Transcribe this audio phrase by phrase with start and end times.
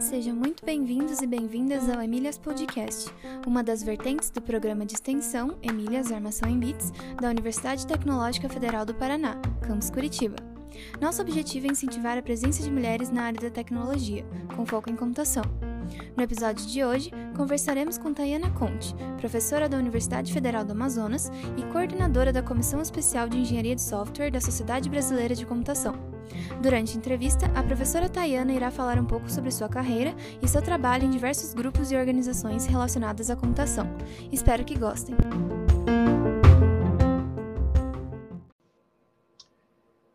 [0.00, 3.10] Sejam muito bem-vindos e bem-vindas ao Emílias Podcast,
[3.46, 8.84] uma das vertentes do programa de extensão Emílias Armação em Bits da Universidade Tecnológica Federal
[8.84, 10.36] do Paraná, campus Curitiba.
[11.00, 14.24] Nosso objetivo é incentivar a presença de mulheres na área da tecnologia,
[14.56, 15.44] com foco em computação.
[16.16, 21.62] No episódio de hoje, conversaremos com Tayana Conte, professora da Universidade Federal do Amazonas e
[21.72, 25.94] coordenadora da Comissão Especial de Engenharia de Software da Sociedade Brasileira de Computação.
[26.62, 30.62] Durante a entrevista, a professora Tayana irá falar um pouco sobre sua carreira e seu
[30.62, 33.86] trabalho em diversos grupos e organizações relacionadas à computação.
[34.30, 35.16] Espero que gostem.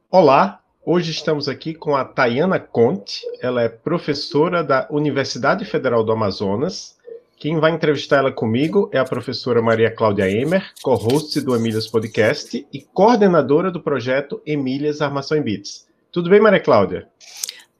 [0.09, 6.11] Olá, Hoje estamos aqui com a Tayana Conte, ela é professora da Universidade Federal do
[6.11, 6.95] Amazonas.
[7.37, 12.67] Quem vai entrevistar ela comigo é a professora Maria Cláudia Emer, co-host do Emílias Podcast
[12.71, 15.87] e coordenadora do projeto Emílias Armação em Bits.
[16.11, 17.09] Tudo bem, Maria Cláudia?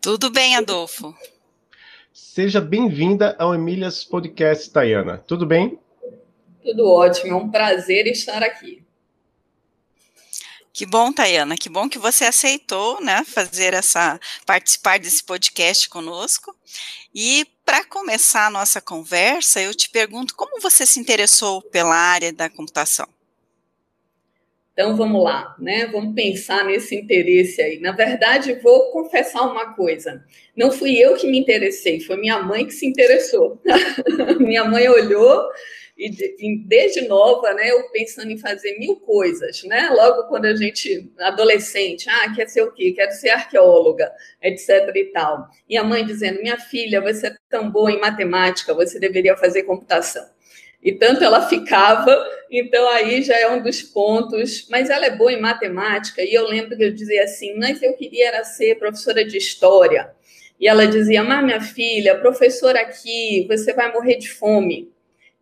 [0.01, 1.13] Tudo bem, Adolfo.
[2.11, 5.19] Seja bem-vinda ao Emílias Podcast, Tayana.
[5.19, 5.77] Tudo bem?
[6.63, 8.84] Tudo ótimo, é um prazer estar aqui.
[10.75, 16.53] Que bom, Tayana, que bom que você aceitou, né, fazer essa, participar desse podcast conosco.
[17.15, 22.33] E para começar a nossa conversa, eu te pergunto como você se interessou pela área
[22.33, 23.07] da computação?
[24.73, 25.85] Então vamos lá, né?
[25.85, 27.79] Vamos pensar nesse interesse aí.
[27.79, 30.25] Na verdade, vou confessar uma coisa.
[30.57, 33.61] Não fui eu que me interessei, foi minha mãe que se interessou.
[34.41, 35.49] minha mãe olhou
[35.97, 39.89] e desde nova, né, eu pensando em fazer mil coisas, né?
[39.91, 42.91] Logo quando a gente adolescente, ah, quer ser o quê?
[42.91, 45.47] Quero ser arqueóloga, etc e tal.
[45.69, 49.63] E a mãe dizendo: "Minha filha, você é tão boa em matemática, você deveria fazer
[49.63, 50.25] computação".
[50.83, 52.15] E tanto ela ficava,
[52.51, 54.67] então aí já é um dos pontos.
[54.69, 57.93] Mas ela é boa em matemática, e eu lembro que eu dizia assim: mas eu
[57.93, 60.11] queria era ser professora de história.
[60.59, 64.93] E ela dizia: mas minha filha, professora aqui, você vai morrer de fome.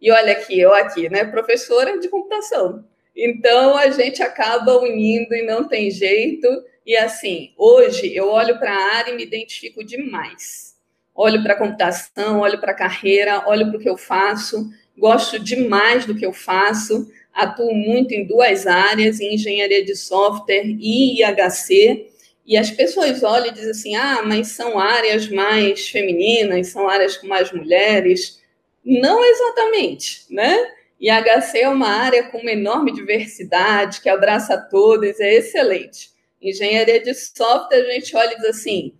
[0.03, 2.83] E olha aqui, eu aqui, né, professora de computação.
[3.15, 6.45] Então a gente acaba unindo e não tem jeito.
[6.85, 10.75] E assim, hoje eu olho para a área e me identifico demais.
[11.15, 15.39] Olho para a computação, olho para a carreira, olho para o que eu faço, gosto
[15.39, 17.09] demais do que eu faço.
[17.33, 22.09] Atuo muito em duas áreas, em engenharia de software e IHC.
[22.45, 27.15] E as pessoas olham e dizem assim: ah, mas são áreas mais femininas, são áreas
[27.15, 28.42] com mais mulheres.
[28.85, 30.71] Não exatamente, né?
[30.99, 36.11] E a HC é uma área com uma enorme diversidade, que abraça todos, é excelente.
[36.41, 38.97] Engenharia de software, a gente olha e diz assim,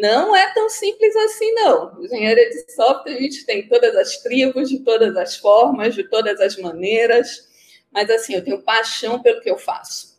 [0.00, 2.02] não é tão simples assim, não.
[2.02, 6.40] Engenharia de software, a gente tem todas as tribos, de todas as formas, de todas
[6.40, 7.46] as maneiras,
[7.92, 10.18] mas assim, eu tenho paixão pelo que eu faço.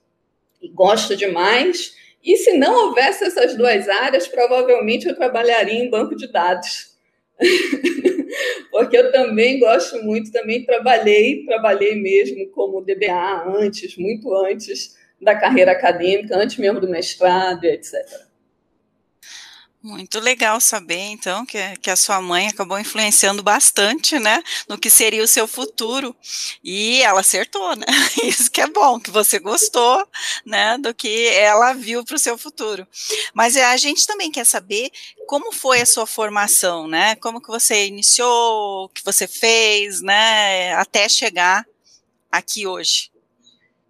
[0.61, 1.95] E gosto demais.
[2.23, 6.94] E se não houvesse essas duas áreas, provavelmente eu trabalharia em banco de dados.
[8.71, 15.35] porque eu também gosto muito, também trabalhei, trabalhei mesmo como DBA antes, muito antes da
[15.35, 17.93] carreira acadêmica, antes mesmo do mestrado, etc.
[19.85, 24.89] Muito legal saber, então, que, que a sua mãe acabou influenciando bastante, né, no que
[24.89, 26.15] seria o seu futuro.
[26.63, 27.85] E ela acertou, né?
[28.25, 30.03] Isso que é bom, que você gostou,
[30.43, 32.87] né, do que ela viu para o seu futuro.
[33.31, 34.89] Mas a gente também quer saber
[35.27, 37.15] como foi a sua formação, né?
[37.17, 41.63] Como que você iniciou, o que você fez, né, até chegar
[42.31, 43.11] aqui hoje.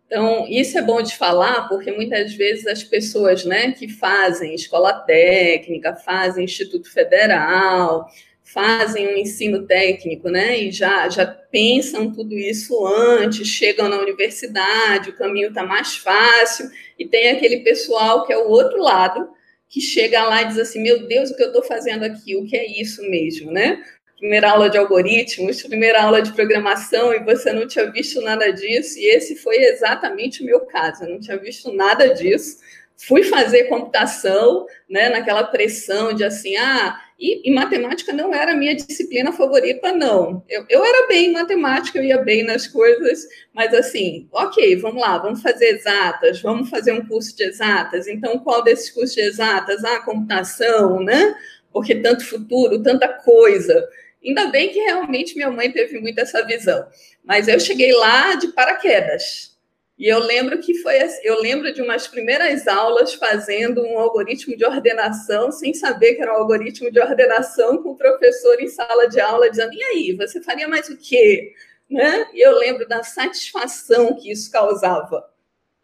[0.06, 4.94] Então, isso é bom de falar, porque muitas vezes as pessoas né, que fazem escola
[4.94, 8.08] técnica, fazem Instituto Federal,
[8.44, 15.10] fazem um ensino técnico, né, e já, já pensam tudo isso antes, chegam na universidade,
[15.10, 19.28] o caminho está mais fácil, e tem aquele pessoal que é o outro lado,
[19.68, 22.36] que chega lá e diz assim, meu Deus, o que eu estou fazendo aqui?
[22.36, 23.84] O que é isso mesmo, né?
[24.26, 28.98] Primeira aula de algoritmos, primeira aula de programação e você não tinha visto nada disso,
[28.98, 32.58] e esse foi exatamente o meu caso, eu não tinha visto nada disso.
[32.98, 38.56] Fui fazer computação, né, naquela pressão de assim, ah, e, e matemática não era a
[38.56, 40.44] minha disciplina favorita, não.
[40.50, 45.02] Eu, eu era bem em matemática, eu ia bem nas coisas, mas assim, ok, vamos
[45.02, 48.08] lá, vamos fazer exatas, vamos fazer um curso de exatas.
[48.08, 49.84] Então, qual desses cursos de exatas?
[49.84, 51.36] Ah, computação, né?
[51.72, 53.88] Porque tanto futuro, tanta coisa.
[54.26, 56.88] Ainda bem que realmente minha mãe teve muito essa visão.
[57.24, 59.56] Mas eu cheguei lá de paraquedas.
[59.98, 64.66] E eu lembro que foi eu lembro de umas primeiras aulas fazendo um algoritmo de
[64.66, 69.22] ordenação, sem saber que era um algoritmo de ordenação, com o professor em sala de
[69.22, 71.54] aula dizendo: "E aí, você faria mais o quê?"
[71.90, 72.28] Né?
[72.34, 75.24] E eu lembro da satisfação que isso causava.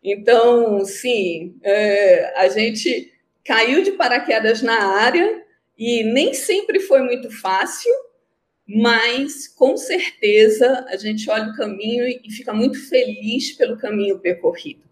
[0.04, 3.14] Então, sim, é, a gente
[3.46, 5.44] caiu de paraquedas na área
[5.78, 7.92] e nem sempre foi muito fácil,
[8.68, 14.92] mas com certeza a gente olha o caminho e fica muito feliz pelo caminho percorrido.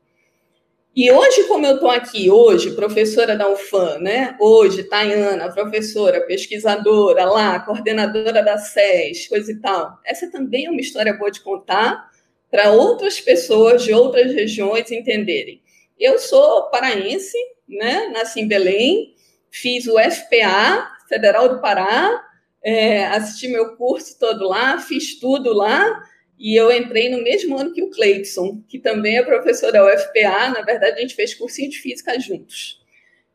[0.96, 4.36] E hoje, como eu estou aqui, hoje, professora da UFAM, né?
[4.40, 9.98] Hoje, Tayana, professora, pesquisadora lá, coordenadora da SES, coisa e tal.
[10.04, 12.10] Essa também é uma história boa de contar
[12.52, 15.62] para outras pessoas de outras regiões entenderem.
[15.98, 17.38] Eu sou paraense,
[17.68, 18.08] né?
[18.08, 19.14] Nasci em Belém,
[19.52, 22.29] fiz o FPA, Federal do Pará,
[22.64, 26.04] é, assisti meu curso todo lá, fiz tudo lá,
[26.38, 30.50] e eu entrei no mesmo ano que o Cleidson, que também é professor da UFPA.
[30.54, 32.80] Na verdade, a gente fez cursinho de física juntos.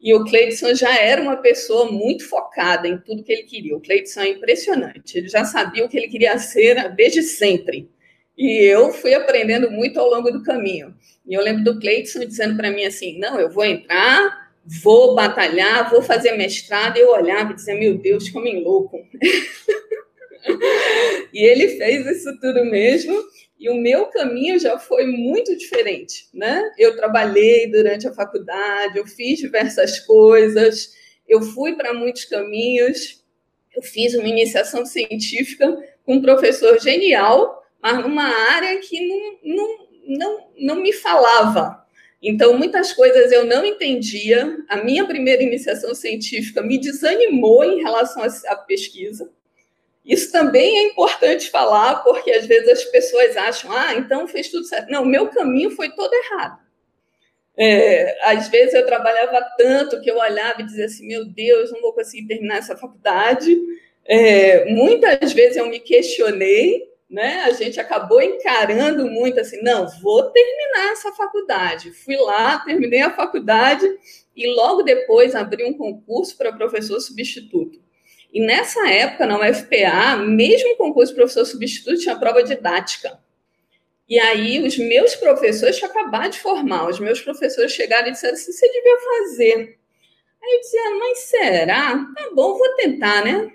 [0.00, 3.76] E o Cleidson já era uma pessoa muito focada em tudo que ele queria.
[3.76, 5.18] O Cleidson é impressionante.
[5.18, 7.90] Ele já sabia o que ele queria ser desde sempre.
[8.36, 10.94] E eu fui aprendendo muito ao longo do caminho.
[11.26, 14.43] E eu lembro do Cleidson dizendo para mim assim: não, eu vou entrar,
[14.82, 16.96] vou batalhar, vou fazer mestrado.
[16.96, 18.98] Eu olhava e dizia: meu Deus, como louco.
[21.32, 23.14] e ele fez isso tudo mesmo.
[23.58, 26.62] E o meu caminho já foi muito diferente, né?
[26.78, 30.92] Eu trabalhei durante a faculdade, eu fiz diversas coisas,
[31.26, 33.22] eu fui para muitos caminhos.
[33.74, 39.78] Eu fiz uma iniciação científica com um professor genial, mas numa área que não, não,
[40.06, 41.83] não, não me falava.
[42.26, 44.56] Então, muitas coisas eu não entendia.
[44.66, 49.30] A minha primeira iniciação científica me desanimou em relação à pesquisa.
[50.04, 54.64] Isso também é importante falar, porque às vezes as pessoas acham, ah, então fez tudo
[54.64, 54.90] certo.
[54.90, 56.64] Não, meu caminho foi todo errado.
[57.56, 61.80] É, às vezes eu trabalhava tanto que eu olhava e dizia assim, meu Deus, não
[61.80, 63.56] vou conseguir terminar essa faculdade.
[64.06, 67.44] É, muitas vezes eu me questionei, né?
[67.44, 71.92] A gente acabou encarando muito assim, não, vou terminar essa faculdade.
[71.92, 73.86] Fui lá, terminei a faculdade
[74.34, 77.80] e logo depois abri um concurso para professor substituto.
[78.32, 83.16] E nessa época, na UFPA, mesmo o concurso de professor substituto tinha prova didática.
[84.08, 88.34] E aí, os meus professores tinham acabado de formar, os meus professores chegaram e disseram
[88.34, 89.78] assim: você devia fazer.
[90.42, 92.06] Aí eu dizia, mas será?
[92.14, 93.52] Tá bom, vou tentar, né?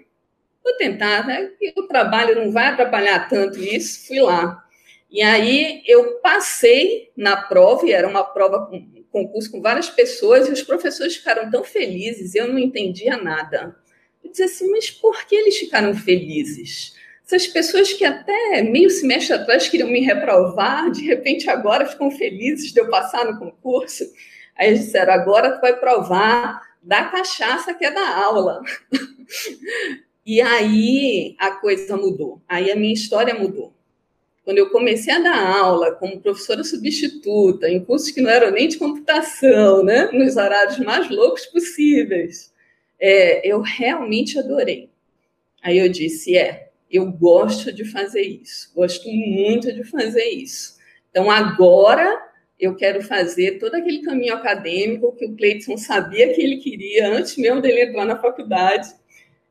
[0.64, 1.52] Vou tentar, né?
[1.78, 4.08] O trabalho não vai atrapalhar tanto isso.
[4.08, 4.64] Fui lá.
[5.12, 10.48] E aí eu passei na prova, e era uma prova com concurso com várias pessoas,
[10.48, 13.76] e os professores ficaram tão felizes, eu não entendia nada.
[14.24, 16.96] Eu dizia assim, mas por que eles ficaram felizes?
[17.26, 22.72] Essas pessoas que até meio semestre atrás queriam me reprovar, de repente agora ficam felizes
[22.72, 24.04] de eu passar no concurso.
[24.58, 28.62] Aí eles disseram, agora tu vai provar da cachaça que é da aula.
[30.30, 32.40] e aí a coisa mudou.
[32.48, 33.74] Aí a minha história mudou.
[34.46, 38.68] Quando eu comecei a dar aula como professora substituta, em cursos que não eram nem
[38.68, 40.08] de computação, né?
[40.14, 42.54] nos horários mais loucos possíveis,
[43.00, 44.92] é, eu realmente adorei.
[45.64, 50.78] Aí eu disse: é, eu gosto de fazer isso, gosto muito de fazer isso.
[51.10, 52.22] Então agora
[52.60, 57.36] eu quero fazer todo aquele caminho acadêmico que o Cleiton sabia que ele queria antes
[57.36, 58.90] mesmo dele entrar na faculdade.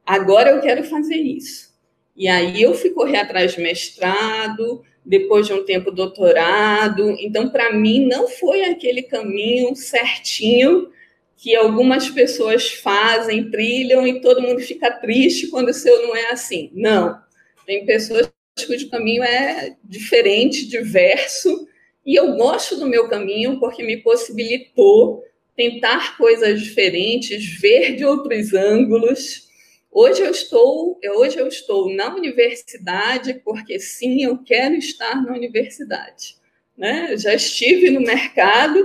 [0.09, 1.69] Agora eu quero fazer isso.
[2.17, 7.15] E aí eu fui correr atrás de mestrado, depois de um tempo doutorado.
[7.21, 10.89] Então, para mim, não foi aquele caminho certinho
[11.37, 16.31] que algumas pessoas fazem, trilham e todo mundo fica triste quando o seu não é
[16.31, 16.71] assim.
[16.73, 17.21] Não.
[17.67, 18.33] Tem pessoas
[18.67, 21.69] cujo caminho é diferente, diverso,
[22.05, 25.23] e eu gosto do meu caminho porque me possibilitou
[25.55, 29.48] tentar coisas diferentes, ver de outros ângulos.
[29.91, 36.37] Hoje eu estou, hoje eu estou na universidade porque sim, eu quero estar na universidade.
[36.77, 37.17] Né?
[37.17, 38.79] Já estive no mercado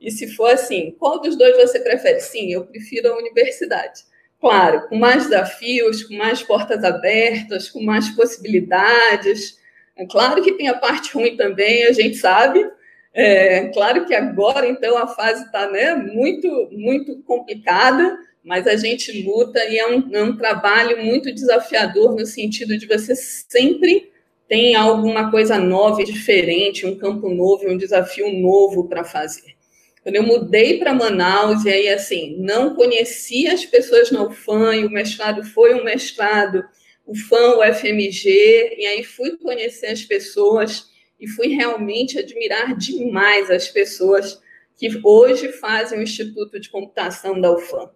[0.00, 2.20] e se for assim, qual dos dois você prefere?
[2.20, 4.02] Sim, eu prefiro a universidade.
[4.40, 9.58] Claro, com mais desafios, com mais portas abertas, com mais possibilidades.
[9.96, 12.64] É claro que tem a parte ruim também, a gente sabe.
[13.12, 19.22] É claro que agora, então, a fase está né, muito, muito complicada, mas a gente
[19.22, 24.10] luta e é um, é um trabalho muito desafiador no sentido de você sempre
[24.48, 29.54] tem alguma coisa nova e diferente, um campo novo, um desafio novo para fazer.
[30.02, 34.84] Quando eu mudei para Manaus, e aí, assim, não conhecia as pessoas na UFAM, e
[34.86, 36.64] o mestrado foi um mestrado,
[37.06, 40.86] o FAM, o FMG, e aí fui conhecer as pessoas
[41.20, 44.40] e fui realmente admirar demais as pessoas
[44.76, 47.90] que hoje fazem o Instituto de Computação da UFAM.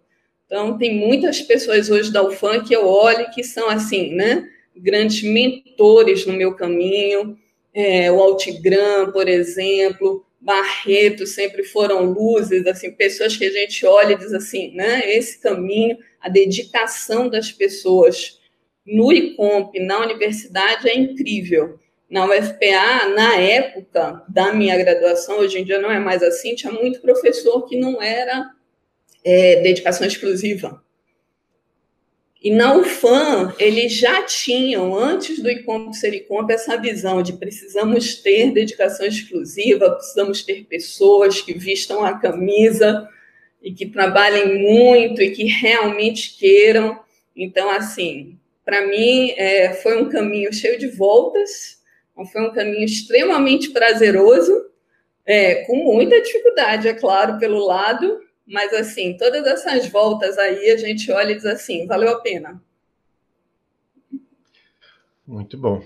[0.45, 5.23] Então, tem muitas pessoas hoje da UFAM que eu olho que são, assim, né, grandes
[5.23, 7.37] mentores no meu caminho,
[7.73, 14.13] é, o Altigram, por exemplo, Barreto sempre foram luzes, assim, pessoas que a gente olha
[14.13, 18.39] e diz assim, né, esse caminho, a dedicação das pessoas
[18.85, 21.79] no ICOMP, na universidade, é incrível.
[22.07, 26.71] Na UFPA, na época da minha graduação, hoje em dia não é mais assim, tinha
[26.71, 28.54] muito professor que não era
[29.25, 30.81] é, dedicação exclusiva.
[32.45, 38.17] E na UFAM, eles já tinham, antes do ICOMP ser ICOMP, essa visão de precisamos
[38.21, 43.09] ter dedicação exclusiva, precisamos ter pessoas que vistam a camisa
[43.63, 46.99] e que trabalhem muito e que realmente queiram.
[47.35, 51.81] Então, assim, para mim, é, foi um caminho cheio de voltas,
[52.31, 54.69] foi um caminho extremamente prazeroso,
[55.25, 60.77] é, com muita dificuldade, é claro, pelo lado, mas, assim, todas essas voltas aí, a
[60.77, 62.61] gente olha e diz assim, valeu a pena.
[65.25, 65.83] Muito bom.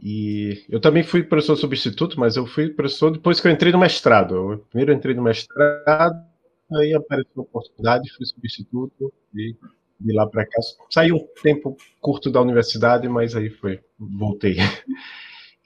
[0.00, 3.78] E eu também fui professor substituto, mas eu fui professor depois que eu entrei no
[3.78, 4.52] mestrado.
[4.52, 6.24] Eu primeiro entrei no mestrado,
[6.72, 9.56] aí apareceu a oportunidade, fui substituto e
[9.98, 10.60] de lá para cá.
[10.90, 14.56] Saí um tempo curto da universidade, mas aí foi, voltei.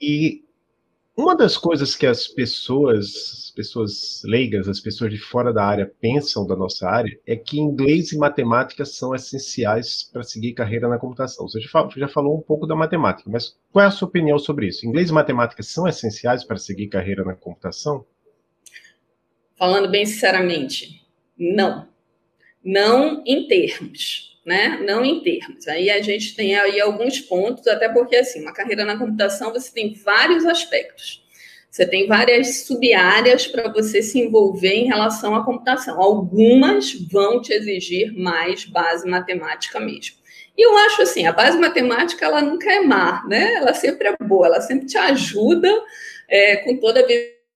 [0.03, 0.43] E
[1.17, 3.07] uma das coisas que as pessoas,
[3.47, 7.59] as pessoas leigas, as pessoas de fora da área pensam da nossa área é que
[7.61, 11.49] inglês e matemática são essenciais para seguir carreira na computação.
[11.49, 14.87] Você já falou um pouco da matemática, mas qual é a sua opinião sobre isso?
[14.87, 18.05] Inglês e matemática são essenciais para seguir carreira na computação?
[19.57, 21.07] Falando bem sinceramente,
[21.39, 21.87] não.
[22.65, 24.81] Não em termos né?
[24.87, 25.67] Não em termos.
[25.69, 29.73] Aí a gente tem aí alguns pontos, até porque assim, uma carreira na computação você
[29.73, 31.21] tem vários aspectos.
[31.71, 36.01] Você tem várias sub-áreas para você se envolver em relação à computação.
[36.01, 40.17] Algumas vão te exigir mais base matemática mesmo.
[40.59, 43.55] E eu acho assim, a base matemática ela nunca é má, né?
[43.55, 45.73] Ela sempre é boa, ela sempre te ajuda
[46.29, 47.05] é, com toda a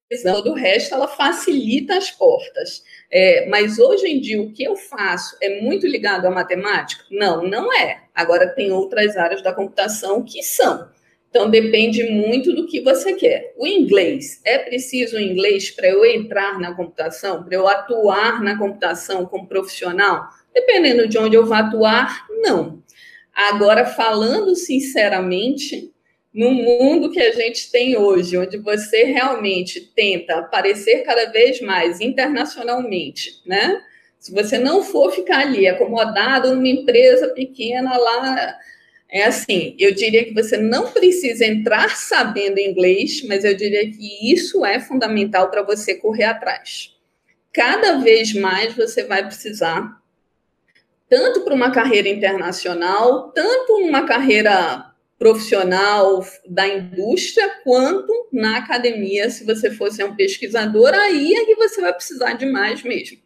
[0.09, 2.83] visão do resto, ela facilita as portas.
[3.11, 7.03] É, mas hoje em dia, o que eu faço é muito ligado à matemática?
[7.11, 8.03] Não, não é.
[8.13, 10.89] Agora, tem outras áreas da computação que são.
[11.29, 13.53] Então, depende muito do que você quer.
[13.57, 18.57] O inglês, é preciso o inglês para eu entrar na computação, para eu atuar na
[18.57, 20.29] computação como profissional?
[20.53, 22.81] Dependendo de onde eu vou atuar, não.
[23.33, 25.93] Agora, falando sinceramente,
[26.35, 32.01] no mundo que a gente tem hoje, onde você realmente tenta aparecer cada vez mais
[32.01, 33.81] internacionalmente, né?
[34.19, 38.57] Se você não for ficar ali acomodado numa empresa pequena lá,
[39.09, 44.33] é assim, eu diria que você não precisa entrar sabendo inglês, mas eu diria que
[44.33, 46.93] isso é fundamental para você correr atrás.
[47.53, 50.01] Cada vez mais você vai precisar,
[51.07, 59.45] tanto para uma carreira internacional, tanto uma carreira profissional da indústria quanto na academia, se
[59.45, 63.17] você fosse um pesquisador, aí é que você vai precisar de mais mesmo.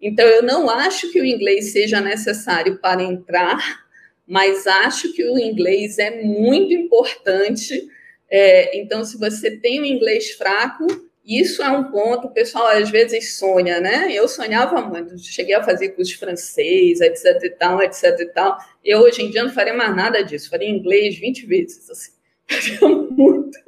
[0.00, 3.84] Então, eu não acho que o inglês seja necessário para entrar,
[4.26, 7.88] mas acho que o inglês é muito importante.
[8.30, 10.86] É, então, se você tem um inglês fraco,
[11.24, 14.08] isso é um ponto, o pessoal às vezes sonha, né?
[14.10, 18.58] Eu sonhava muito, cheguei a fazer curso de francês, etc e tal, etc e tal.
[18.84, 22.12] Eu hoje em dia não faria mais nada disso, faria inglês 20 vezes, assim.
[22.46, 23.58] Faria muito.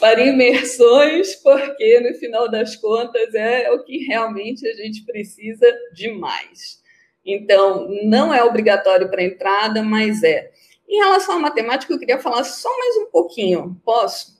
[0.00, 6.82] faria imersões, porque no final das contas é o que realmente a gente precisa demais.
[7.24, 10.50] Então, não é obrigatório para entrada, mas é.
[10.88, 13.80] Em relação à matemática, eu queria falar só mais um pouquinho.
[13.84, 14.37] Posso?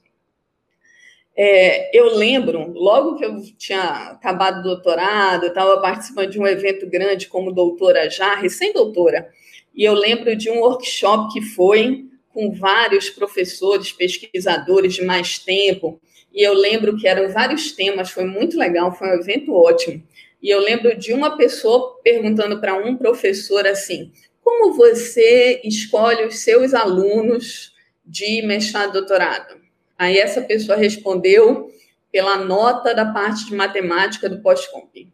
[1.41, 6.85] É, eu lembro, logo que eu tinha acabado o doutorado, estava participando de um evento
[6.85, 9.29] grande como doutora já, recém-doutora,
[9.73, 16.01] e eu lembro de um workshop que foi com vários professores, pesquisadores de mais tempo,
[16.35, 20.03] e eu lembro que eram vários temas, foi muito legal, foi um evento ótimo.
[20.43, 24.11] E eu lembro de uma pessoa perguntando para um professor assim:
[24.43, 27.73] como você escolhe os seus alunos
[28.05, 29.68] de mestrado e doutorado?
[29.99, 31.73] Aí essa pessoa respondeu
[32.13, 35.13] pela nota da parte de matemática do pós-comp.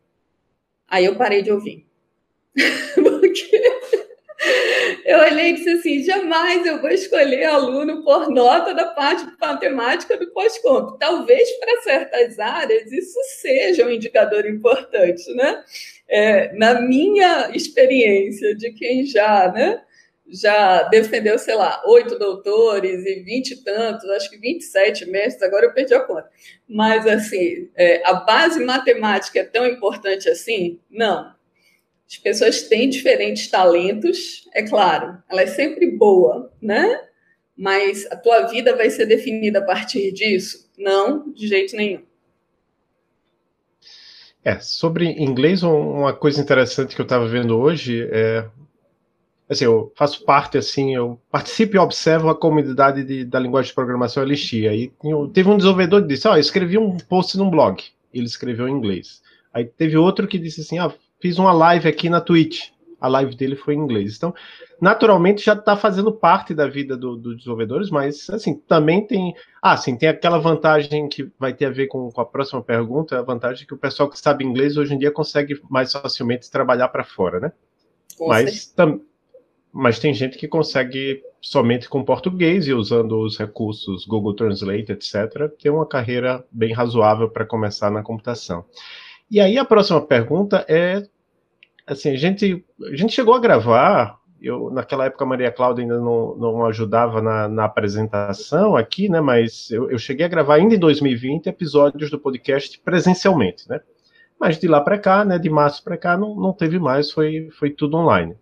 [0.86, 1.86] Aí eu parei de ouvir.
[2.94, 3.62] Porque
[5.04, 9.32] eu olhei e disse assim: jamais eu vou escolher aluno por nota da parte de
[9.40, 10.98] matemática do pós-comp.
[10.98, 15.64] Talvez para certas áreas isso seja um indicador importante, né?
[16.06, 19.82] É, na minha experiência de quem já, né?
[20.40, 25.66] Já defendeu, sei lá, oito doutores e vinte e tantos, acho que 27 mestres, agora
[25.66, 26.28] eu perdi a conta.
[26.68, 30.78] Mas, assim, é, a base matemática é tão importante assim?
[30.90, 31.32] Não.
[32.06, 37.02] As pessoas têm diferentes talentos, é claro, ela é sempre boa, né?
[37.56, 40.70] Mas a tua vida vai ser definida a partir disso?
[40.76, 42.02] Não, de jeito nenhum.
[44.44, 48.46] É, sobre inglês, uma coisa interessante que eu estava vendo hoje é.
[49.48, 53.74] Assim, eu faço parte, assim, eu participo e observo a comunidade de, da linguagem de
[53.74, 54.70] programação Elixir.
[54.70, 54.92] Aí
[55.32, 57.82] teve um desenvolvedor que disse: Ó, oh, eu escrevi um post num blog.
[58.12, 59.22] Ele escreveu em inglês.
[59.52, 62.72] Aí teve outro que disse assim: Ah, fiz uma live aqui na Twitch.
[62.98, 64.16] A live dele foi em inglês.
[64.16, 64.32] Então,
[64.80, 69.34] naturalmente já está fazendo parte da vida dos do desenvolvedores, mas assim, também tem.
[69.60, 73.18] Ah, sim, tem aquela vantagem que vai ter a ver com, com a próxima pergunta,
[73.18, 76.88] a vantagem que o pessoal que sabe inglês hoje em dia consegue mais facilmente trabalhar
[76.88, 77.52] para fora, né?
[78.20, 79.00] mas, tam,
[79.74, 85.50] mas tem gente que consegue somente com português e usando os recursos Google Translate, etc.,
[85.60, 88.64] ter uma carreira bem razoável para começar na computação.
[89.28, 91.02] E aí a próxima pergunta é
[91.84, 95.98] assim, a gente, a gente chegou a gravar eu naquela época a Maria Cláudia ainda
[95.98, 99.20] não, não ajudava na, na apresentação aqui, né?
[99.20, 103.80] Mas eu, eu, cheguei a gravar ainda em 2020 episódios do podcast presencialmente, né?
[104.38, 105.38] Mas de lá para cá, né?
[105.38, 108.36] De março para cá não, não teve mais, foi, foi tudo online.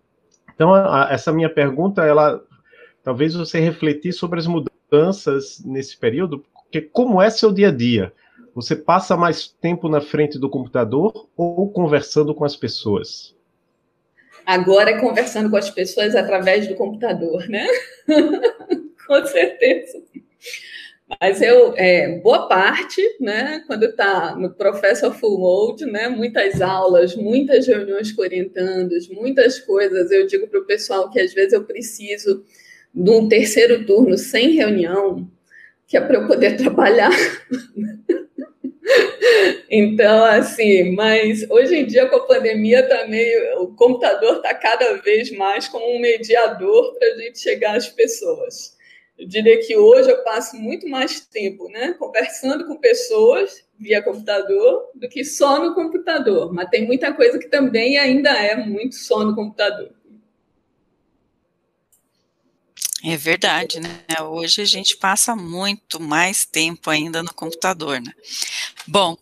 [0.63, 2.41] Então a, a, essa minha pergunta, ela
[3.03, 8.13] talvez você refletir sobre as mudanças nesse período, porque como é seu dia a dia?
[8.55, 13.35] Você passa mais tempo na frente do computador ou conversando com as pessoas?
[14.45, 17.67] Agora é conversando com as pessoas através do computador, né?
[19.05, 20.01] com certeza.
[21.19, 27.15] Mas eu, é, boa parte, né, quando está no Professor Full Mode, né, muitas aulas,
[27.15, 31.63] muitas reuniões com orientandos, muitas coisas, eu digo para o pessoal que às vezes eu
[31.63, 32.43] preciso
[32.93, 35.27] de um terceiro turno sem reunião,
[35.87, 37.11] que é para eu poder trabalhar.
[39.69, 43.25] Então, assim, mas hoje em dia com a pandemia também
[43.57, 48.72] o computador está cada vez mais como um mediador para a gente chegar às pessoas.
[49.17, 54.89] Eu diria que hoje eu passo muito mais tempo, né, conversando com pessoas via computador
[54.95, 56.51] do que só no computador.
[56.53, 59.91] Mas tem muita coisa que também ainda é muito só no computador.
[63.05, 63.99] É verdade, né?
[64.21, 68.13] Hoje a gente passa muito mais tempo ainda no computador, né?
[68.87, 69.17] Bom,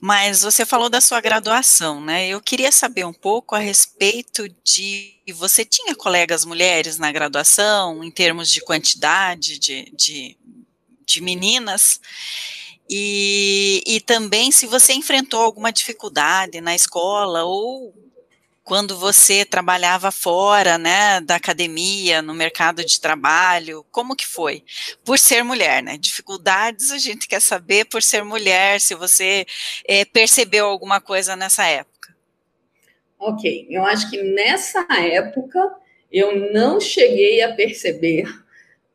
[0.00, 2.28] mas você falou da sua graduação, né?
[2.28, 8.10] Eu queria saber um pouco a respeito de você tinha colegas mulheres na graduação, em
[8.10, 10.34] termos de quantidade de, de,
[11.04, 12.00] de meninas,
[12.88, 17.94] e, e também se você enfrentou alguma dificuldade na escola ou
[18.66, 24.64] quando você trabalhava fora, né, da academia, no mercado de trabalho, como que foi?
[25.04, 25.96] Por ser mulher, né?
[25.96, 29.46] Dificuldades a gente quer saber por ser mulher, se você
[29.86, 32.12] é, percebeu alguma coisa nessa época.
[33.20, 35.60] Ok, eu acho que nessa época
[36.10, 38.26] eu não cheguei a perceber,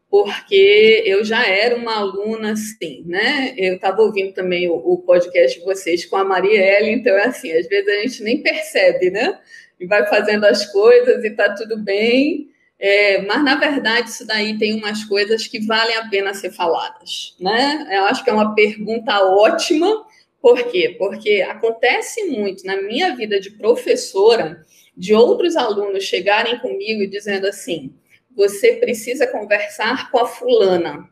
[0.10, 3.56] porque eu já era uma aluna assim, né?
[3.58, 7.54] Eu estava ouvindo também o, o, podcast de vocês com a Marielle, então é assim,
[7.54, 9.40] às vezes a gente nem percebe, né?
[9.82, 12.52] E vai fazendo as coisas e está tudo bem.
[12.80, 17.36] É, mas, na verdade, isso daí tem umas coisas que valem a pena ser faladas.
[17.40, 17.88] Né?
[17.92, 20.06] Eu acho que é uma pergunta ótima.
[20.40, 20.96] Por quê?
[20.98, 24.64] Porque acontece muito na minha vida de professora
[24.96, 27.94] de outros alunos chegarem comigo e dizendo assim:
[28.36, 31.10] você precisa conversar com a fulana.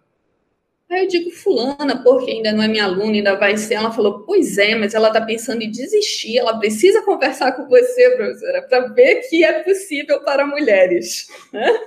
[0.90, 3.76] Aí eu digo, fulana, porque ainda não é minha aluna, ainda vai ser.
[3.76, 8.10] Ela falou, pois é, mas ela está pensando em desistir, ela precisa conversar com você,
[8.16, 11.28] professora, para ver que é possível para mulheres.
[11.54, 11.80] Né?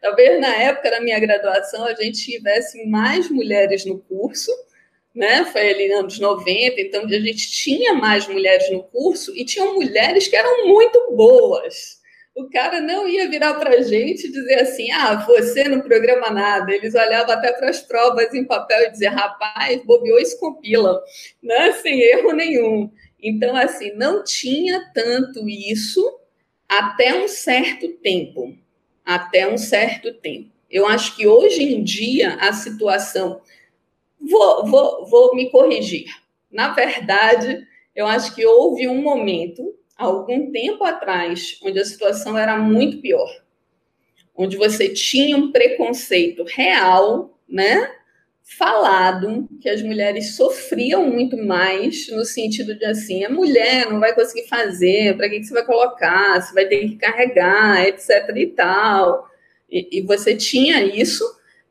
[0.00, 4.52] Talvez na época da minha graduação a gente tivesse mais mulheres no curso,
[5.14, 5.44] né?
[5.46, 9.74] Foi ali nos anos 90, então a gente tinha mais mulheres no curso e tinham
[9.74, 12.03] mulheres que eram muito boas
[12.34, 16.30] o cara não ia virar para a gente e dizer assim: ah, você não programa
[16.30, 16.72] nada.
[16.72, 21.02] Eles olhavam até para as provas em papel e diziam: rapaz, bobeou e compila,
[21.42, 21.72] né?
[21.72, 22.90] sem erro nenhum.
[23.22, 26.02] Então, assim, não tinha tanto isso
[26.68, 28.56] até um certo tempo.
[29.04, 30.50] Até um certo tempo.
[30.70, 33.40] Eu acho que hoje em dia a situação.
[34.20, 36.06] Vou, vou, vou me corrigir.
[36.50, 42.56] Na verdade, eu acho que houve um momento algum tempo atrás, onde a situação era
[42.56, 43.28] muito pior,
[44.36, 47.90] onde você tinha um preconceito real, né?
[48.42, 54.14] Falado que as mulheres sofriam muito mais no sentido de assim, a mulher não vai
[54.14, 58.36] conseguir fazer, para que, que você vai colocar, você vai ter que carregar, etc.
[58.36, 59.26] e tal.
[59.70, 61.24] E, e você tinha isso,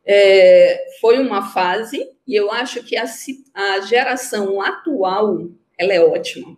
[0.05, 3.05] é, foi uma fase, e eu acho que a,
[3.53, 6.57] a geração atual ela é ótima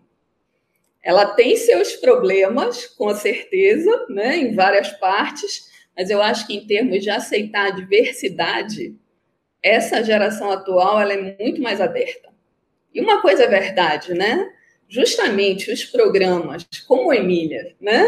[1.06, 6.68] ela tem seus problemas, com certeza, né, em várias partes, mas eu acho que em
[6.68, 8.94] termos de aceitar a diversidade,
[9.64, 12.30] essa geração atual ela é muito mais aberta.
[12.94, 14.52] E uma coisa é verdade, né?
[14.88, 18.06] justamente os programas como Emília, né?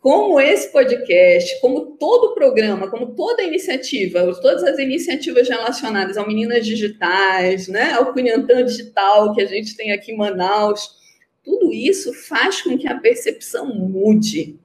[0.00, 6.66] Como esse podcast, como todo programa, como toda iniciativa, todas as iniciativas relacionadas ao Meninas
[6.66, 10.96] Digitais, né, ao Cunhantã Digital que a gente tem aqui em Manaus,
[11.44, 14.58] tudo isso faz com que a percepção mude.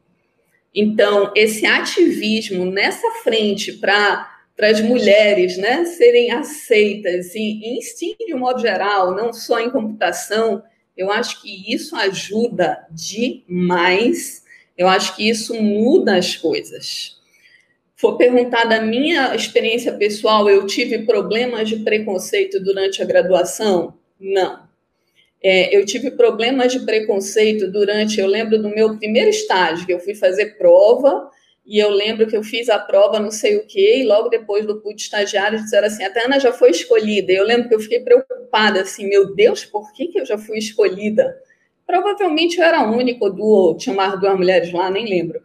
[0.74, 7.80] Então, esse ativismo nessa frente para as mulheres né, serem aceitas e, em
[8.26, 10.64] de um modo geral, não só em computação,
[10.96, 14.44] eu acho que isso ajuda demais.
[14.78, 17.18] Eu acho que isso muda as coisas.
[17.96, 23.96] For perguntar da minha experiência pessoal, eu tive problemas de preconceito durante a graduação?
[24.20, 24.67] Não.
[25.44, 30.00] É, eu tive problemas de preconceito durante, eu lembro do meu primeiro estágio, que eu
[30.00, 31.30] fui fazer prova,
[31.66, 34.66] e eu lembro que eu fiz a prova, não sei o quê, e logo depois
[34.66, 37.34] do PUT estagiário disseram assim, a Tana já foi escolhida.
[37.34, 40.58] Eu lembro que eu fiquei preocupada, assim, meu Deus, por que, que eu já fui
[40.58, 41.38] escolhida?
[41.86, 45.42] Provavelmente eu era a única, do, tinha mais duas mulheres lá, nem lembro.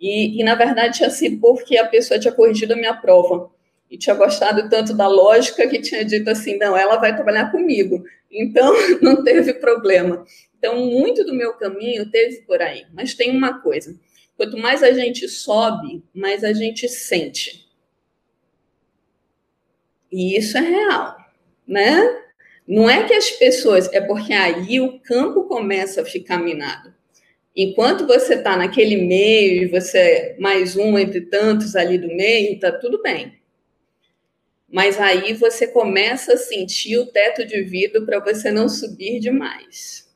[0.00, 3.50] E, e, na verdade tinha sido porque a pessoa tinha corrigido a minha prova.
[3.90, 8.02] E tinha gostado tanto da lógica que tinha dito assim, não, ela vai trabalhar comigo.
[8.30, 10.24] Então, não teve problema.
[10.58, 12.84] Então, muito do meu caminho teve por aí.
[12.92, 13.94] Mas tem uma coisa,
[14.36, 17.66] Quanto mais a gente sobe, mais a gente sente.
[20.12, 21.16] E isso é real,
[21.66, 22.22] né?
[22.68, 26.94] Não é que as pessoas, é porque aí o campo começa a ficar minado.
[27.56, 32.60] Enquanto você está naquele meio e você é mais um entre tantos ali do meio,
[32.60, 33.34] tá tudo bem.
[34.68, 40.06] Mas aí você começa a sentir o teto de vidro para você não subir demais.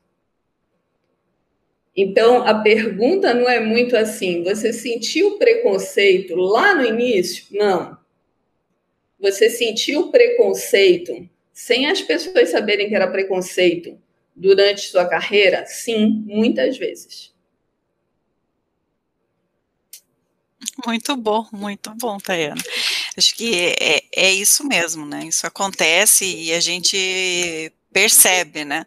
[1.95, 7.45] Então, a pergunta não é muito assim: você sentiu preconceito lá no início?
[7.51, 7.97] Não.
[9.19, 13.99] Você sentiu preconceito sem as pessoas saberem que era preconceito
[14.35, 15.65] durante sua carreira?
[15.67, 17.31] Sim, muitas vezes.
[20.85, 22.61] Muito bom, muito bom, Tayana.
[23.17, 25.25] Acho que é, é isso mesmo, né?
[25.25, 28.85] Isso acontece e a gente percebe, né?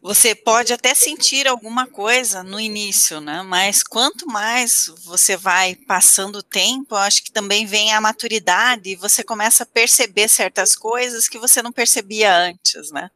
[0.00, 3.42] você pode até sentir alguma coisa no início, né?
[3.42, 8.96] Mas quanto mais você vai passando o tempo, acho que também vem a maturidade e
[8.96, 13.10] você começa a perceber certas coisas que você não percebia antes, né?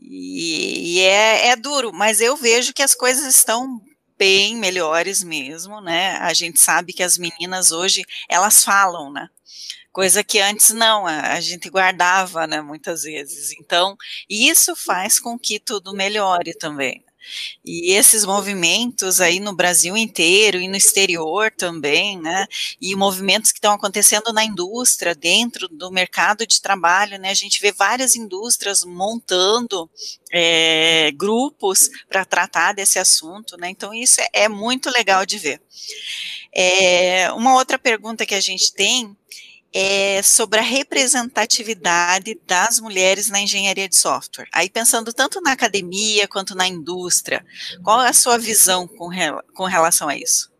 [0.00, 3.80] E, e é, é duro, mas eu vejo que as coisas estão
[4.18, 6.16] bem melhores mesmo, né?
[6.18, 9.28] A gente sabe que as meninas hoje elas falam, né?
[9.92, 13.52] coisa que antes não, a, a gente guardava, né, muitas vezes.
[13.60, 13.96] Então,
[14.28, 17.04] isso faz com que tudo melhore também.
[17.64, 22.46] E esses movimentos aí no Brasil inteiro e no exterior também, né?
[22.80, 27.30] E movimentos que estão acontecendo na indústria, dentro do mercado de trabalho, né?
[27.30, 29.90] A gente vê várias indústrias montando
[30.32, 33.68] é, grupos para tratar desse assunto, né?
[33.70, 35.60] Então, isso é, é muito legal de ver.
[36.54, 39.16] É, uma outra pergunta que a gente tem
[39.74, 44.48] é sobre a representatividade das mulheres na engenharia de software.
[44.52, 47.44] Aí pensando tanto na academia quanto na indústria,
[47.82, 49.08] qual é a sua visão com,
[49.54, 50.52] com relação a isso?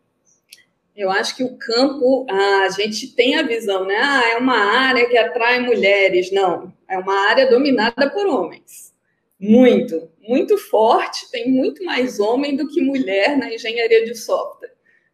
[0.97, 3.97] Eu acho que o campo, a gente tem a visão, né?
[3.99, 6.31] Ah, é uma área que atrai mulheres.
[6.31, 8.93] Não, é uma área dominada por homens.
[9.41, 14.72] Muito, muito forte, tem muito mais homem do que mulher na engenharia de software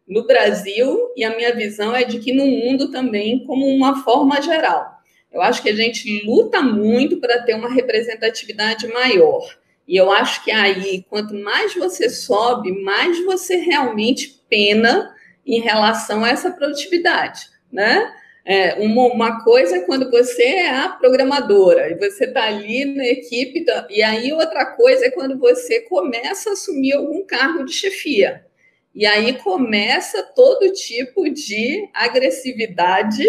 [0.09, 4.41] no Brasil e a minha visão é de que no mundo também, como uma forma
[4.41, 4.97] geral.
[5.31, 9.47] Eu acho que a gente luta muito para ter uma representatividade maior.
[9.87, 16.23] E eu acho que aí, quanto mais você sobe, mais você realmente pena em relação
[16.23, 17.41] a essa produtividade,
[17.71, 18.11] né?
[18.45, 23.05] É, uma, uma, coisa é quando você é a programadora e você está ali na
[23.05, 28.48] equipe, e aí outra coisa é quando você começa a assumir algum cargo de chefia.
[28.93, 33.23] E aí começa todo tipo de agressividade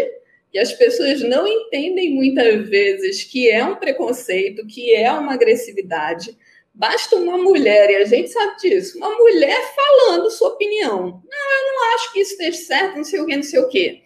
[0.51, 6.37] que as pessoas não entendem muitas vezes que é um preconceito, que é uma agressividade.
[6.75, 11.03] Basta uma mulher, e a gente sabe disso, uma mulher falando sua opinião.
[11.03, 13.69] Não, eu não acho que isso esteja certo, não sei o que, não sei o
[13.69, 14.03] que.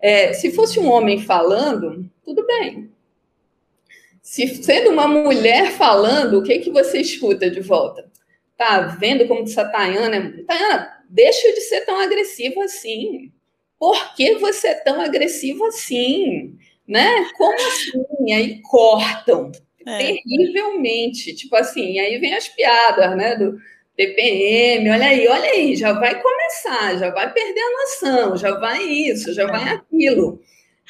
[0.00, 2.90] É, se fosse um homem falando, tudo bem.
[4.22, 8.08] Se sendo uma mulher falando, o que, que você escuta de volta?
[8.56, 10.42] Tá vendo como essa Tayana é.
[10.42, 13.32] Tayana, deixa de ser tão agressivo assim.
[13.78, 16.58] Por que você é tão agressivo assim?
[16.86, 17.28] Né?
[17.36, 18.04] Como assim?
[18.26, 19.52] E aí cortam
[19.86, 19.98] é.
[19.98, 21.34] terrivelmente.
[21.34, 23.36] Tipo assim, aí vem as piadas, né?
[23.36, 23.58] Do
[23.96, 28.80] TPM, olha aí, olha aí, já vai começar, já vai perder a noção, já vai
[28.84, 30.40] isso, já vai aquilo.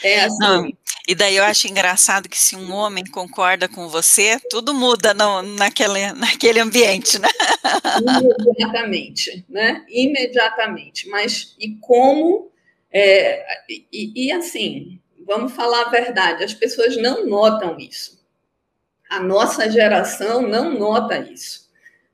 [0.02, 0.38] É assim.
[0.38, 0.72] Não,
[1.08, 5.40] E daí eu acho engraçado que se um homem concorda com você, tudo muda no,
[5.40, 7.30] naquele, naquele ambiente, né?
[7.98, 9.86] Imediatamente, né?
[9.88, 11.08] Imediatamente.
[11.08, 12.52] Mas e como?
[12.92, 13.42] É,
[13.90, 18.22] e, e assim, vamos falar a verdade, as pessoas não notam isso.
[19.08, 21.70] A nossa geração não nota isso.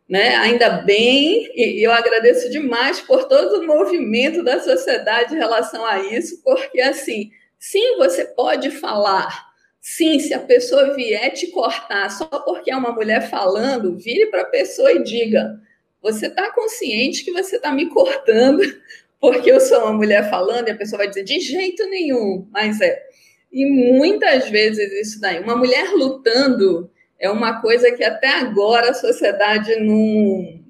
[0.08, 0.36] Né?
[0.36, 5.98] Ainda bem, e eu agradeço demais por todo o movimento da sociedade em relação a
[5.98, 7.32] isso, porque assim,
[7.64, 9.46] sim, você pode falar,
[9.80, 14.42] sim, se a pessoa vier te cortar só porque é uma mulher falando, vire para
[14.42, 15.58] a pessoa e diga:
[16.02, 18.60] você está consciente que você está me cortando
[19.18, 22.82] porque eu sou uma mulher falando, e a pessoa vai dizer: de jeito nenhum, mas
[22.82, 23.02] é.
[23.50, 28.94] E muitas vezes isso daí, uma mulher lutando é uma coisa que até agora a
[28.94, 30.62] sociedade não.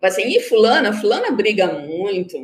[0.00, 2.36] Assim, e fulana, fulana briga muito.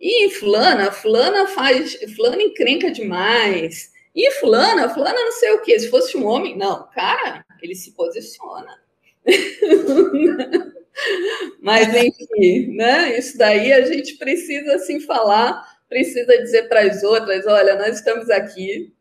[0.00, 3.92] E fulana, fulana faz, fulana encrenca demais.
[4.14, 5.78] E fulana, fulana não sei o quê.
[5.78, 8.80] Se fosse um homem, não, cara, ele se posiciona.
[11.60, 13.18] Mas enfim, né?
[13.18, 18.30] Isso daí a gente precisa assim falar, precisa dizer para as outras, olha, nós estamos
[18.30, 18.92] aqui,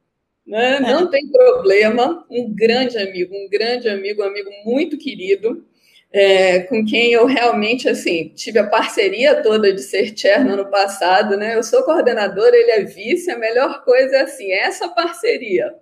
[0.46, 0.76] né?
[0.78, 0.80] É.
[0.82, 2.26] Não tem problema.
[2.30, 5.66] Um grande amigo, um grande amigo, um amigo muito querido,
[6.12, 10.70] é, com quem eu realmente assim tive a parceria toda de ser chair no ano
[10.70, 11.56] passado, né?
[11.56, 13.30] Eu sou coordenadora, ele é vice.
[13.30, 15.74] A melhor coisa é assim, essa parceria.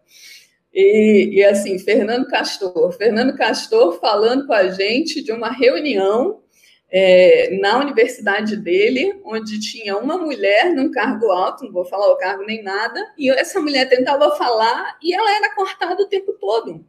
[0.73, 6.41] E, e assim, Fernando Castor, Fernando Castor falando com a gente de uma reunião
[6.89, 12.17] é, na universidade dele, onde tinha uma mulher num cargo alto, não vou falar o
[12.17, 16.85] cargo nem nada, e essa mulher tentava falar e ela era cortada o tempo todo.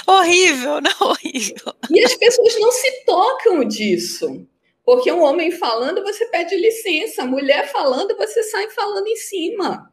[0.08, 1.74] horrível, não horrível.
[1.92, 4.48] E as pessoas não se tocam disso.
[4.86, 9.92] Porque um homem falando, você pede licença, mulher falando, você sai falando em cima.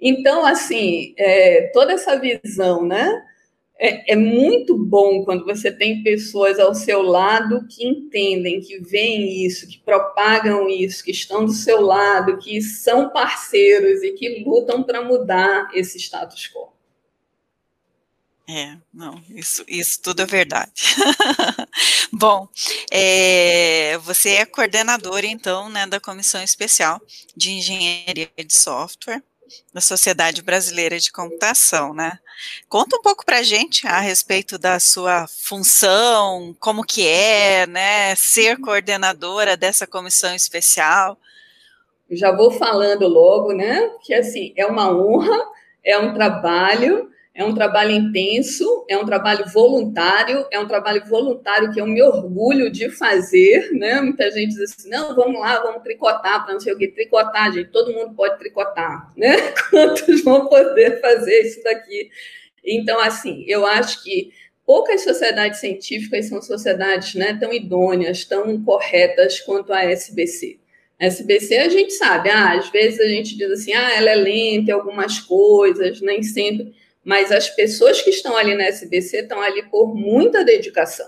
[0.00, 3.22] Então, assim, é, toda essa visão, né?
[3.78, 9.44] É, é, muito bom quando você tem pessoas ao seu lado que entendem, que veem
[9.44, 14.82] isso, que propagam isso, que estão do seu lado, que são parceiros e que lutam
[14.82, 16.73] para mudar esse status quo.
[18.46, 20.72] É, não, isso, isso tudo é verdade.
[22.12, 22.46] Bom,
[22.90, 27.00] é, você é coordenadora, então, né, da Comissão Especial
[27.34, 29.22] de Engenharia de Software
[29.72, 32.18] da Sociedade Brasileira de Computação, né?
[32.68, 38.14] Conta um pouco para a gente a respeito da sua função, como que é, né,
[38.14, 41.18] ser coordenadora dessa comissão especial.
[42.10, 45.38] Já vou falando logo, né, que assim, é uma honra,
[45.84, 51.72] é um trabalho, é um trabalho intenso, é um trabalho voluntário, é um trabalho voluntário
[51.72, 54.00] que eu me orgulho de fazer, né?
[54.00, 57.52] Muita gente diz assim, não, vamos lá, vamos tricotar para não sei o que, tricotar,
[57.52, 59.34] gente, todo mundo pode tricotar, né?
[59.68, 62.08] Quantos vão poder fazer isso daqui?
[62.64, 64.30] Então, assim, eu acho que
[64.64, 70.60] poucas sociedades científicas são sociedades né, tão idôneas, tão corretas quanto a SBC.
[71.00, 74.14] A SBC a gente sabe, ah, às vezes a gente diz assim, ah, ela é
[74.14, 76.72] lenta em algumas coisas, nem sempre
[77.04, 81.06] mas as pessoas que estão ali na SBC estão ali por muita dedicação,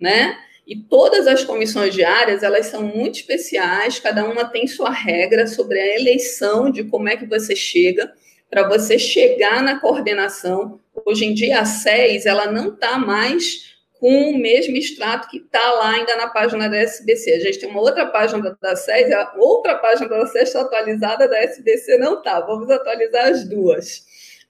[0.00, 0.38] né?
[0.66, 5.78] E todas as comissões diárias, elas são muito especiais, cada uma tem sua regra sobre
[5.78, 8.10] a eleição de como é que você chega,
[8.48, 10.80] para você chegar na coordenação.
[11.04, 15.72] Hoje em dia, a SES, ela não está mais com o mesmo extrato que está
[15.72, 17.32] lá ainda na página da SBC.
[17.32, 21.28] A gente tem uma outra página da SES, a outra página da SES está atualizada,
[21.28, 22.40] da SBC não está.
[22.40, 24.04] Vamos atualizar as duas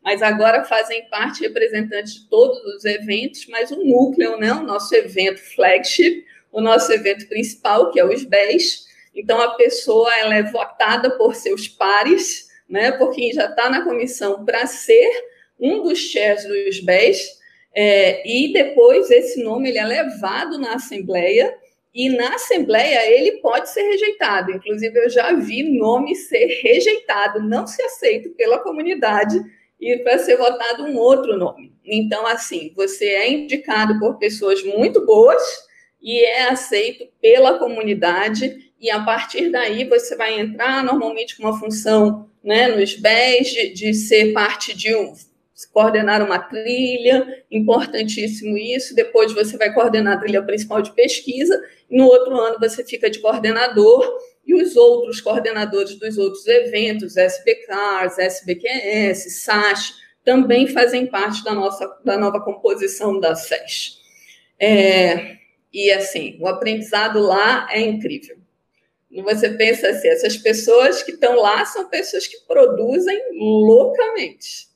[0.04, 4.94] mas agora fazem parte representantes de todos os eventos, mas o núcleo, né, o nosso
[4.94, 8.84] evento flagship, o nosso evento principal, que é o SBES.
[9.14, 13.82] Então, a pessoa ela é votada por seus pares, né, por quem já está na
[13.82, 15.10] comissão, para ser
[15.58, 17.42] um dos chairs do SBES,
[17.74, 21.56] é, e depois esse nome ele é levado na Assembleia,
[21.94, 24.50] e na Assembleia ele pode ser rejeitado.
[24.50, 29.40] Inclusive, eu já vi nome ser rejeitado, não se aceito pela comunidade,
[29.80, 31.72] e para ser votado um outro nome.
[31.84, 35.42] Então, assim, você é indicado por pessoas muito boas
[36.00, 41.58] e é aceito pela comunidade, e a partir daí você vai entrar normalmente com uma
[41.58, 45.14] função né, nos BES de, de ser parte de um,
[45.72, 48.94] coordenar uma trilha, importantíssimo isso.
[48.94, 51.58] Depois você vai coordenar a trilha principal de pesquisa,
[51.90, 58.18] no outro ano você fica de coordenador e os outros coordenadores dos outros eventos, SBCARS,
[58.18, 63.98] SBQS, SASH, também fazem parte da nossa da nova composição da SES.
[64.59, 65.37] É,
[65.72, 68.37] e assim, o aprendizado lá é incrível.
[69.22, 74.66] Você pensa assim, essas pessoas que estão lá são pessoas que produzem loucamente,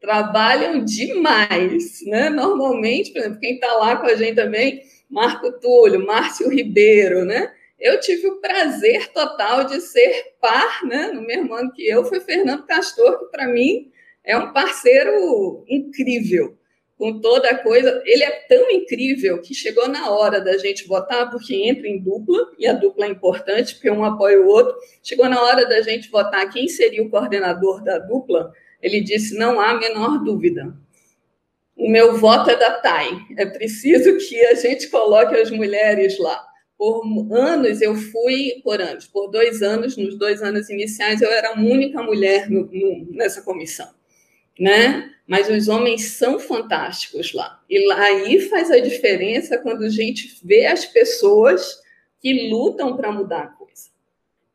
[0.00, 2.28] trabalham demais, né?
[2.28, 7.50] Normalmente, por exemplo, quem está lá com a gente também, Marco Túlio, Márcio Ribeiro, né?
[7.78, 11.12] Eu tive o prazer total de ser par, né?
[11.12, 13.90] No mesmo ano que eu, foi Fernando Castor, que para mim
[14.24, 16.58] é um parceiro incrível
[16.98, 18.02] com toda a coisa.
[18.04, 22.50] Ele é tão incrível que chegou na hora da gente votar, porque entra em dupla,
[22.58, 24.76] e a dupla é importante, porque um apoia o outro.
[25.02, 28.52] Chegou na hora da gente votar quem seria o coordenador da dupla.
[28.82, 30.76] Ele disse: não há a menor dúvida.
[31.76, 33.10] O meu voto é da TAI.
[33.36, 36.44] É preciso que a gente coloque as mulheres lá.
[36.78, 41.50] Por anos eu fui, por anos, por dois anos, nos dois anos iniciais, eu era
[41.50, 43.88] a única mulher no, no, nessa comissão
[44.58, 45.10] né?
[45.26, 47.62] Mas os homens são fantásticos lá.
[47.70, 51.80] E aí faz a diferença quando a gente vê as pessoas
[52.20, 53.88] que lutam para mudar a coisa.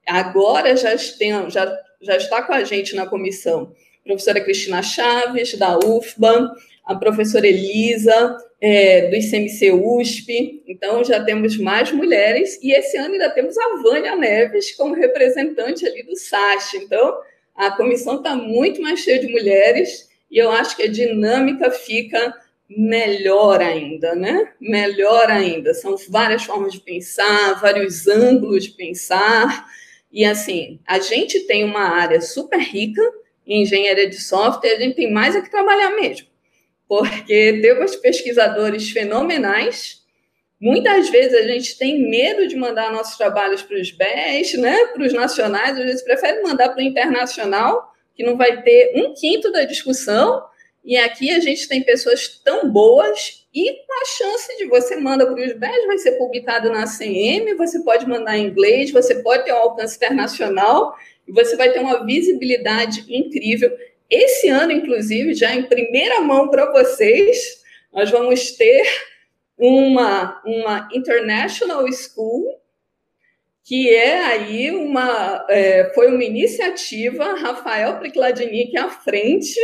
[0.05, 5.57] Agora já, tem, já, já está com a gente na comissão a professora Cristina Chaves,
[5.57, 6.53] da UFBA,
[6.85, 10.63] a professora Elisa, é, do ICMC USP.
[10.67, 12.59] Então, já temos mais mulheres.
[12.61, 16.75] E esse ano ainda temos a Vânia Neves como representante ali do SASH.
[16.75, 17.17] Então,
[17.55, 22.33] a comissão está muito mais cheia de mulheres e eu acho que a dinâmica fica
[22.67, 24.51] melhor ainda, né?
[24.59, 25.73] Melhor ainda.
[25.75, 29.65] São várias formas de pensar, vários ângulos de pensar.
[30.11, 33.01] E assim, a gente tem uma área super rica
[33.45, 36.32] em engenharia de software, a gente tem mais a que trabalhar mesmo.
[36.87, 40.01] Porque temos pesquisadores fenomenais.
[40.59, 45.03] Muitas vezes a gente tem medo de mandar nossos trabalhos para os BES, né, para
[45.03, 49.51] os nacionais, às vezes prefere mandar para o internacional, que não vai ter um quinto
[49.51, 50.41] da discussão,
[50.85, 55.25] e aqui a gente tem pessoas tão boas e com a chance de você manda
[55.25, 59.45] para os BES, vai ser publicado na CM, você pode mandar em inglês, você pode
[59.45, 60.95] ter um alcance internacional,
[61.27, 63.71] e você vai ter uma visibilidade incrível.
[64.09, 67.61] Esse ano, inclusive, já em primeira mão para vocês,
[67.91, 68.85] nós vamos ter
[69.57, 72.59] uma, uma international school,
[73.63, 79.59] que é aí uma, é, foi uma iniciativa, Rafael Prikladnik à frente,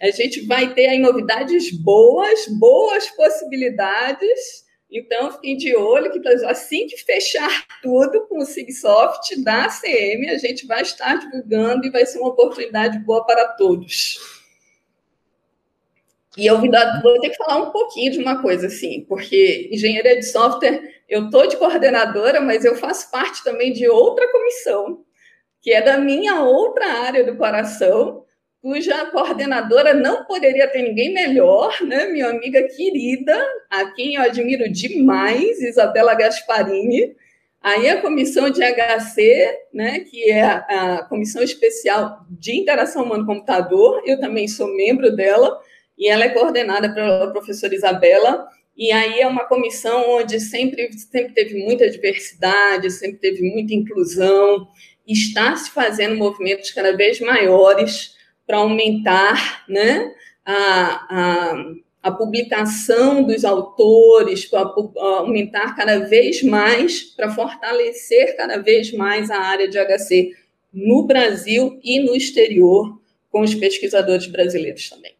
[0.00, 4.63] a gente vai ter aí novidades boas, boas possibilidades,
[4.94, 10.38] então fiquem de olho que assim que fechar tudo com o Sigsoft da ACM, a
[10.38, 14.18] gente vai estar divulgando e vai ser uma oportunidade boa para todos.
[16.36, 20.26] E eu vou ter que falar um pouquinho de uma coisa, assim, porque engenharia de
[20.26, 25.04] software, eu estou de coordenadora, mas eu faço parte também de outra comissão,
[25.60, 28.24] que é da minha outra área do coração,
[28.64, 32.06] cuja coordenadora não poderia ter ninguém melhor, né?
[32.06, 37.14] Minha amiga querida, a quem eu admiro demais, Isabela Gasparini.
[37.60, 44.18] Aí a comissão de HC, né, que é a, comissão especial de interação humano-computador, eu
[44.18, 45.60] também sou membro dela
[45.98, 51.34] e ela é coordenada pela professora Isabela, e aí é uma comissão onde sempre, sempre
[51.34, 54.66] teve muita diversidade, sempre teve muita inclusão,
[55.06, 58.13] está se fazendo movimentos cada vez maiores
[58.46, 60.12] para aumentar né,
[60.44, 68.92] a, a, a, publicação dos autores, para aumentar cada vez mais, para fortalecer cada vez
[68.92, 70.32] mais a área de HC
[70.72, 75.14] no Brasil e no exterior, com os pesquisadores brasileiros também.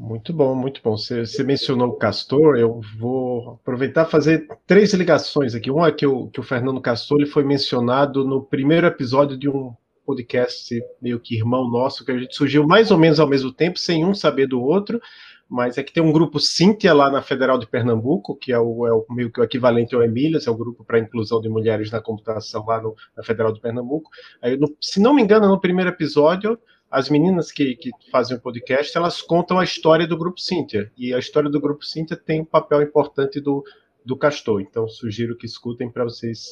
[0.00, 0.96] Muito bom, muito bom.
[0.96, 5.70] Você, você, mencionou o Castor, eu vou aproveitar fazer três ligações aqui.
[5.70, 9.46] Uma é que o, que o Fernando Castor ele foi mencionado no primeiro episódio de
[9.46, 9.74] um
[10.10, 13.78] podcast meio que irmão nosso, que a gente surgiu mais ou menos ao mesmo tempo,
[13.78, 15.00] sem um saber do outro,
[15.48, 18.86] mas é que tem um grupo Cíntia lá na Federal de Pernambuco, que é o,
[18.86, 21.90] é o meio que o equivalente ao Emílias, é o grupo para inclusão de mulheres
[21.90, 24.10] na computação lá no, na Federal de Pernambuco.
[24.42, 26.58] Aí, no, se não me engano, no primeiro episódio
[26.90, 30.90] as meninas que, que fazem o podcast, elas contam a história do Grupo Cíntia.
[30.98, 33.64] E a história do Grupo Cíntia tem um papel importante do,
[34.04, 34.60] do Castor.
[34.60, 36.48] Então, sugiro que escutem para vocês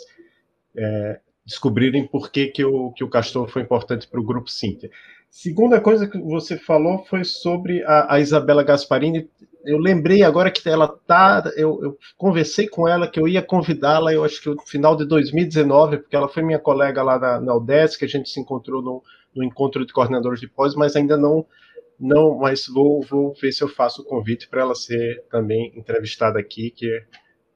[0.77, 4.91] é, descobrirem por que, que, o, que o Castor foi importante para o Grupo Cíntia.
[5.31, 9.31] Segunda coisa que você falou foi sobre a, a Isabela Gasparini.
[9.65, 11.51] Eu lembrei agora que ela tá.
[11.57, 15.07] Eu, eu conversei com ela que eu ia convidá-la, eu acho que no final de
[15.07, 17.55] 2019, porque ela foi minha colega lá na, na
[17.99, 19.03] que a gente se encontrou no,
[19.35, 21.47] no encontro de coordenadores de pós, mas ainda não,
[21.99, 26.39] não, mas vou, vou ver se eu faço o convite para ela ser também entrevistada
[26.39, 27.03] aqui, que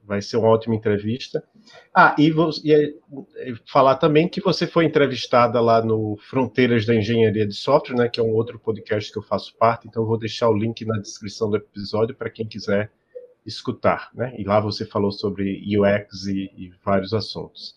[0.03, 1.43] vai ser uma ótima entrevista.
[1.93, 6.95] Ah, e, vou, e, e falar também que você foi entrevistada lá no Fronteiras da
[6.95, 10.17] Engenharia de Software, né, que é um outro podcast que eu faço parte, então vou
[10.17, 12.91] deixar o link na descrição do episódio para quem quiser
[13.45, 14.33] escutar, né?
[14.37, 17.75] E lá você falou sobre UX e, e vários assuntos.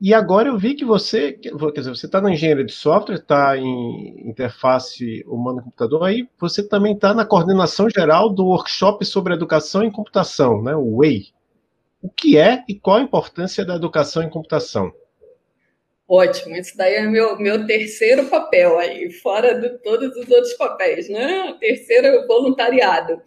[0.00, 3.56] E agora eu vi que você, quer dizer, você está na engenharia de software, está
[3.56, 9.90] em interface humano-computador, aí você também está na coordenação geral do workshop sobre educação em
[9.90, 11.26] computação, né, o WEI.
[12.00, 14.92] O que é e qual a importância da educação em computação?
[16.06, 21.08] Ótimo, isso daí é meu, meu terceiro papel aí, fora de todos os outros papéis,
[21.08, 21.50] né?
[21.50, 23.20] O terceiro é o voluntariado.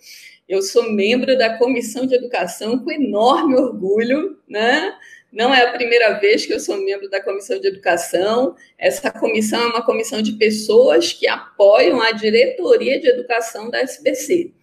[0.49, 4.97] Eu sou membro da comissão de educação com enorme orgulho, né?
[5.31, 8.55] Não é a primeira vez que eu sou membro da comissão de educação.
[8.77, 14.53] Essa comissão é uma comissão de pessoas que apoiam a diretoria de educação da SBC.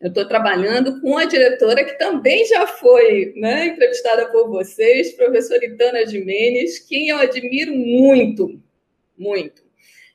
[0.00, 5.64] Eu estou trabalhando com a diretora que também já foi né, entrevistada por vocês, professora
[5.64, 8.60] Itana Jimenez, quem eu admiro muito,
[9.16, 9.68] muito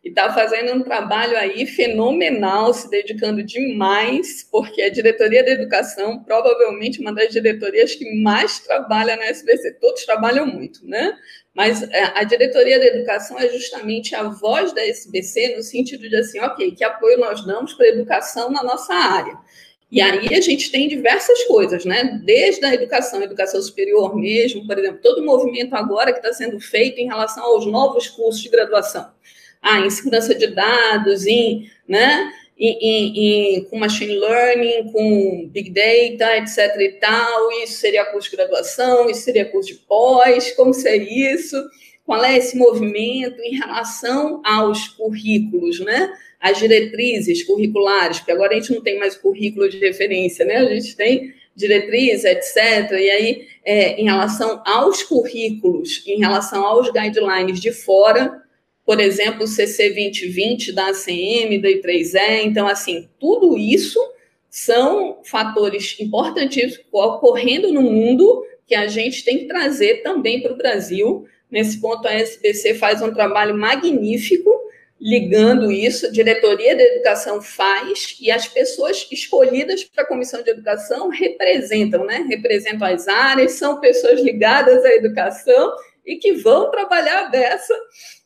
[0.04, 6.22] e está fazendo um trabalho aí fenomenal, se dedicando demais, porque a diretoria da educação,
[6.22, 9.78] provavelmente uma das diretorias que mais trabalha na SBC.
[9.80, 11.18] Todos trabalham muito, né?
[11.56, 16.18] Mas é, a diretoria da educação é justamente a voz da SBC no sentido de
[16.18, 19.38] assim, ok, que apoio nós damos para a educação na nossa área.
[19.94, 22.20] E aí a gente tem diversas coisas, né?
[22.26, 26.34] Desde a educação, a educação superior mesmo, por exemplo, todo o movimento agora que está
[26.34, 29.12] sendo feito em relação aos novos cursos de graduação
[29.62, 35.70] ah, em segurança de dados, em, né, em, em, em, com machine learning, com big
[35.70, 36.76] data, etc.
[36.82, 41.56] e tal, isso seria curso de graduação, isso seria curso de pós, como seria isso?
[42.06, 46.12] Qual é esse movimento em relação aos currículos, né?
[46.40, 50.58] As diretrizes curriculares, porque agora a gente não tem mais currículo de referência, né?
[50.58, 52.92] A gente tem diretriz, etc.
[52.92, 58.44] E aí, é, em relação aos currículos, em relação aos guidelines de fora,
[58.86, 62.44] por exemplo, o CC 2020 da ACM, da I3E.
[62.44, 64.00] Então, assim, tudo isso
[64.50, 70.58] são fatores importantíssimos ocorrendo no mundo que a gente tem que trazer também para o
[70.58, 71.26] Brasil.
[71.54, 74.52] Nesse ponto, a SBC faz um trabalho magnífico
[75.00, 80.50] ligando isso, a diretoria da educação faz e as pessoas escolhidas para a comissão de
[80.50, 82.26] educação representam, né?
[82.28, 85.74] Representam as áreas, são pessoas ligadas à educação
[86.06, 87.76] e que vão trabalhar dessa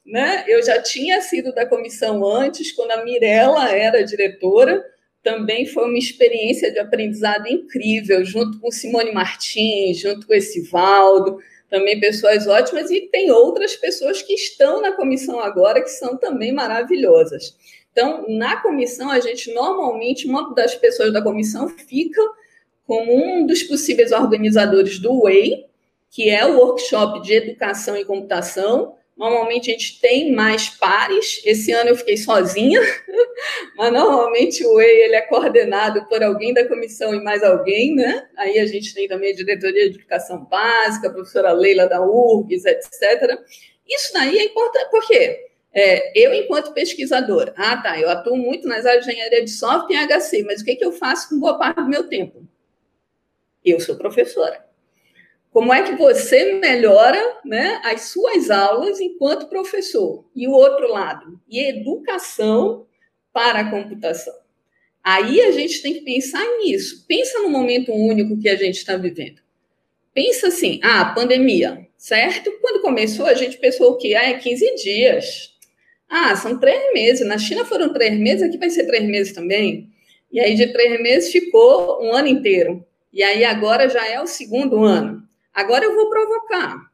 [0.07, 0.45] né?
[0.47, 4.81] Eu já tinha sido da comissão antes, quando a Mirella era diretora,
[5.21, 11.37] também foi uma experiência de aprendizado incrível, junto com Simone Martins, junto com esse Valdo,
[11.69, 16.51] também pessoas ótimas, e tem outras pessoas que estão na comissão agora que são também
[16.51, 17.55] maravilhosas.
[17.91, 22.21] Então, na comissão, a gente normalmente, uma das pessoas da comissão fica
[22.85, 25.65] como um dos possíveis organizadores do WEI,
[26.09, 31.41] que é o workshop de educação e computação, Normalmente a gente tem mais pares.
[31.43, 32.79] Esse ano eu fiquei sozinha,
[33.75, 38.29] mas normalmente o EI ele é coordenado por alguém da comissão e mais alguém, né?
[38.37, 42.65] Aí a gente tem também a diretoria de educação básica, a professora Leila da URGS,
[42.65, 43.39] etc.
[43.87, 45.47] Isso daí é importante, por quê?
[45.73, 49.95] É, eu, enquanto pesquisadora, ah, tá, eu atuo muito nas áreas de engenharia de software
[49.95, 52.43] e HC, mas o que, que eu faço com boa parte do meu tempo?
[53.63, 54.66] Eu sou professora.
[55.57, 60.23] Como é que você melhora né, as suas aulas enquanto professor?
[60.35, 62.85] E o outro lado, e educação
[63.33, 64.35] para a computação.
[65.03, 67.03] Aí a gente tem que pensar nisso.
[67.07, 69.41] Pensa no momento único que a gente está vivendo.
[70.13, 72.51] Pensa assim, ah, pandemia, certo?
[72.61, 74.13] Quando começou, a gente pensou o quê?
[74.13, 75.55] Ah, é 15 dias.
[76.07, 77.25] Ah, são três meses.
[77.25, 79.89] Na China foram três meses, aqui vai ser três meses também.
[80.31, 82.85] E aí, de três meses, ficou um ano inteiro.
[83.11, 85.26] E aí, agora já é o segundo ano.
[85.57, 86.91] Agora eu vou provocar.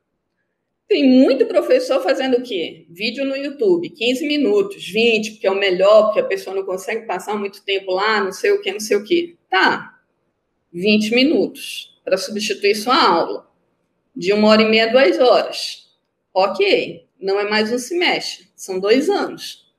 [0.88, 2.86] Tem muito professor fazendo o quê?
[2.90, 7.06] Vídeo no YouTube, 15 minutos, 20, porque é o melhor, porque a pessoa não consegue
[7.06, 9.38] passar muito tempo lá, não sei o que, não sei o que.
[9.50, 10.00] Tá,
[10.72, 13.52] 20 minutos para substituir sua aula.
[14.16, 15.94] De uma hora e meia, duas horas.
[16.34, 19.70] Ok, não é mais um semestre, são dois anos.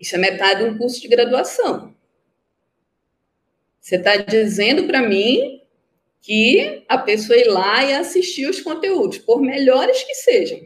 [0.00, 1.94] Isso é metade de um curso de graduação.
[3.80, 5.62] Você está dizendo para mim
[6.26, 10.58] que a pessoa ir lá e assistir os conteúdos, por melhores que sejam.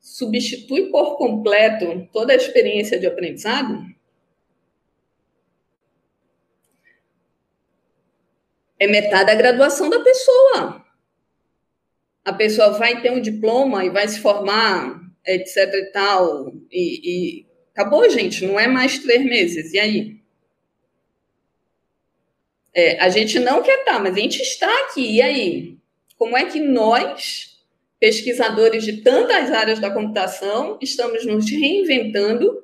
[0.00, 3.84] Substitui por completo toda a experiência de aprendizado?
[8.80, 10.82] É metade da graduação da pessoa.
[12.24, 17.46] A pessoa vai ter um diploma e vai se formar, etc e tal, e, e
[17.72, 19.74] acabou, gente, não é mais três meses.
[19.74, 20.17] E aí?
[22.78, 25.16] É, a gente não quer estar, mas a gente está aqui.
[25.16, 25.76] E aí?
[26.16, 27.58] Como é que nós,
[27.98, 32.62] pesquisadores de tantas áreas da computação, estamos nos reinventando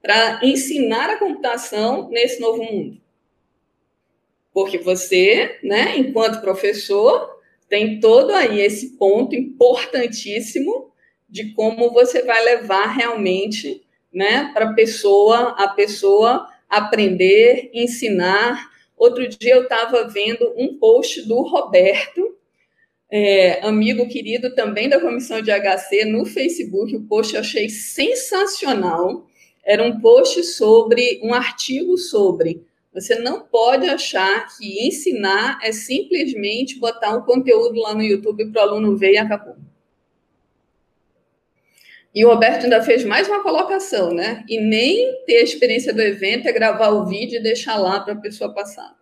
[0.00, 3.00] para ensinar a computação nesse novo mundo?
[4.54, 7.28] Porque você, né, enquanto professor,
[7.68, 10.92] tem todo aí esse ponto importantíssimo
[11.28, 13.82] de como você vai levar realmente,
[14.14, 18.77] né, para pessoa, a pessoa aprender, ensinar.
[18.98, 22.36] Outro dia eu estava vendo um post do Roberto,
[23.10, 26.94] é, amigo querido também da comissão de HC, no Facebook.
[26.94, 29.26] O post eu achei sensacional.
[29.64, 36.80] Era um post sobre um artigo sobre você não pode achar que ensinar é simplesmente
[36.80, 39.56] botar um conteúdo lá no YouTube para o aluno ver e acabou.
[42.18, 44.44] E o Roberto ainda fez mais uma colocação, né?
[44.48, 48.14] E nem ter a experiência do evento é gravar o vídeo e deixar lá para
[48.14, 48.92] a pessoa passar.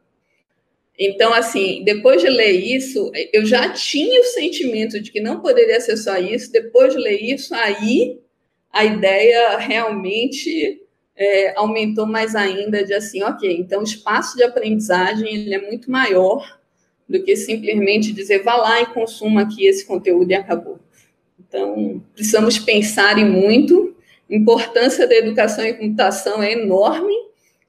[0.99, 5.81] Então, assim, depois de ler isso, eu já tinha o sentimento de que não poderia
[5.81, 6.53] ser só isso.
[6.53, 8.21] Depois de ler isso, aí
[8.71, 10.83] a ideia realmente
[11.17, 15.91] é, aumentou mais ainda de assim, ok, então o espaço de aprendizagem ele é muito
[15.91, 16.61] maior
[17.09, 20.79] do que simplesmente dizer vá lá e consuma aqui esse conteúdo e acabou.
[21.49, 23.95] Então, precisamos pensar em muito.
[24.31, 27.15] A importância da educação e computação é enorme,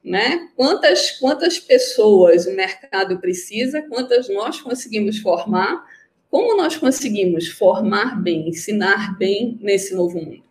[0.02, 0.48] né?
[0.56, 5.84] Quantas, quantas pessoas o mercado precisa, quantas nós conseguimos formar,
[6.30, 10.48] como nós conseguimos formar bem, ensinar bem nesse novo mundo.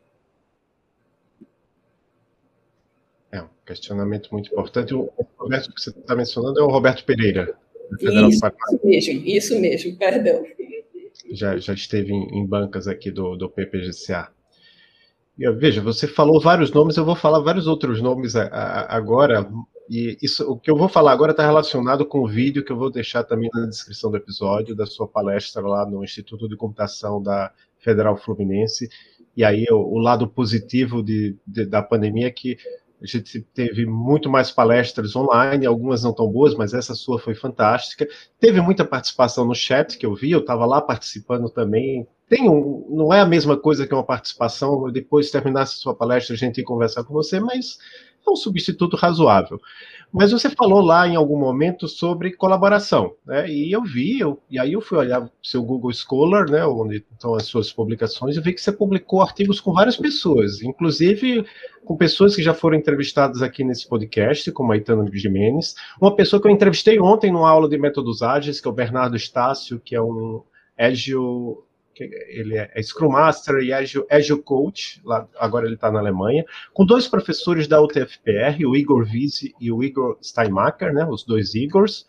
[3.67, 4.93] questionamento muito importante.
[4.93, 7.53] O Roberto que você está mencionando é o Roberto Pereira.
[8.01, 10.45] Isso, isso, mesmo, isso mesmo, perdão.
[11.31, 14.29] Já, já esteve em, em bancas aqui do, do PPGCA.
[15.37, 19.47] E, veja, você falou vários nomes, eu vou falar vários outros nomes a, a, agora,
[19.89, 22.77] e isso, o que eu vou falar agora está relacionado com o vídeo que eu
[22.77, 27.21] vou deixar também na descrição do episódio, da sua palestra lá no Instituto de Computação
[27.21, 28.89] da Federal Fluminense.
[29.35, 32.57] E aí o, o lado positivo de, de, da pandemia é que
[33.01, 37.35] a gente teve muito mais palestras online, algumas não tão boas, mas essa sua foi
[37.35, 38.07] fantástica.
[38.39, 42.07] Teve muita participação no chat que eu vi, eu estava lá participando também.
[42.27, 45.95] Tem um, não é a mesma coisa que uma participação, depois de terminar a sua
[45.95, 47.77] palestra a gente ir conversar com você, mas
[48.27, 49.59] é um substituto razoável.
[50.11, 53.49] Mas você falou lá em algum momento sobre colaboração, né?
[53.49, 57.35] E eu vi, eu, e aí eu fui olhar seu Google Scholar, né, onde estão
[57.35, 61.45] as suas publicações, e vi que você publicou artigos com várias pessoas, inclusive
[61.83, 66.41] com pessoas que já foram entrevistadas aqui nesse podcast, como a Itana Jimenez, uma pessoa
[66.41, 69.95] que eu entrevistei ontem numa aula de métodos ágeis, que é o Bernardo Estácio, que
[69.95, 70.41] é um
[70.77, 71.57] Agile
[72.03, 76.45] ele é, é Scrum Master e Agile, Agile Coach, lá, agora ele está na Alemanha,
[76.73, 81.55] com dois professores da UTFPR, o Igor Vise e o Igor Steinmacher, né, os dois
[81.55, 82.05] Igors,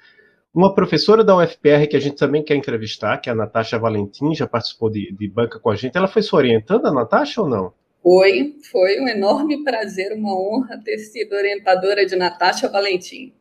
[0.54, 4.34] uma professora da UFPR que a gente também quer entrevistar, que é a Natasha Valentim,
[4.34, 5.96] já participou de, de banca com a gente.
[5.96, 7.72] Ela foi se orientando, a Natasha, ou não?
[8.02, 13.32] Foi, foi um enorme prazer, uma honra ter sido orientadora de Natasha Valentim.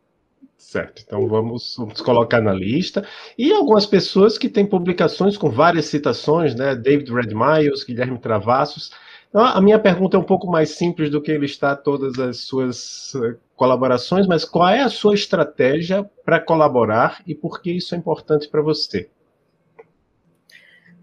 [0.57, 3.07] Certo, então vamos, vamos, colocar na lista.
[3.37, 6.75] E algumas pessoas que têm publicações com várias citações, né?
[6.75, 7.33] David Red
[7.87, 8.91] Guilherme Travassos.
[9.29, 13.13] Então, a minha pergunta é um pouco mais simples do que listar todas as suas
[13.15, 17.97] eh, colaborações, mas qual é a sua estratégia para colaborar e por que isso é
[17.97, 19.09] importante para você?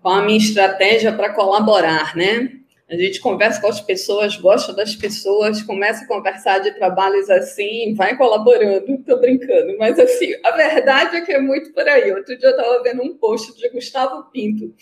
[0.00, 2.50] Qual a minha estratégia para colaborar, né?
[2.88, 7.94] A gente conversa com as pessoas, gosta das pessoas, começa a conversar de trabalhos assim,
[7.94, 8.92] vai colaborando.
[8.92, 12.12] Estou brincando, mas assim, a verdade é que é muito por aí.
[12.12, 14.74] Outro dia eu estava vendo um post de Gustavo Pinto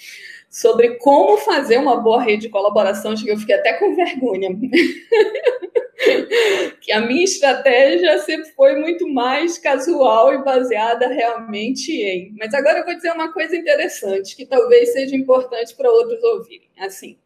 [0.51, 4.51] sobre como fazer uma boa rede de colaboração, eu fiquei até com vergonha.
[6.81, 12.35] que a minha estratégia sempre foi muito mais casual e baseada realmente em.
[12.37, 16.69] Mas agora eu vou dizer uma coisa interessante, que talvez seja importante para outros ouvirem.
[16.79, 17.17] Assim,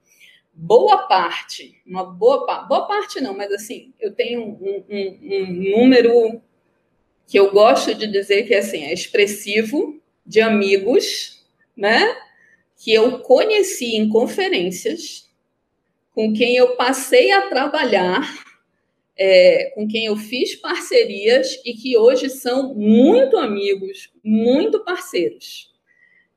[0.56, 5.76] boa parte, uma boa parte, boa parte não, mas assim, eu tenho um, um, um,
[5.76, 6.40] número
[7.26, 11.44] que eu gosto de dizer que assim, é expressivo de amigos,
[11.76, 12.16] né?
[12.78, 15.30] Que eu conheci em conferências,
[16.14, 18.26] com quem eu passei a trabalhar,
[19.18, 25.75] é, com quem eu fiz parcerias e que hoje são muito amigos, muito parceiros.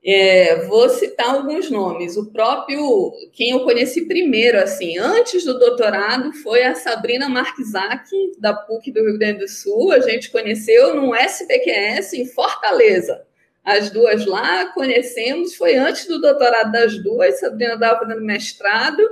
[0.02, 2.16] É, vou citar alguns nomes.
[2.16, 8.54] O próprio, quem eu conheci primeiro, assim, antes do doutorado, foi a Sabrina Marquisac, da
[8.54, 9.92] PUC do Rio Grande do Sul.
[9.92, 13.26] A gente conheceu num SPQS em Fortaleza.
[13.62, 17.38] As duas lá conhecemos, foi antes do doutorado das duas.
[17.38, 19.02] Sabrina estava fazendo mestrado,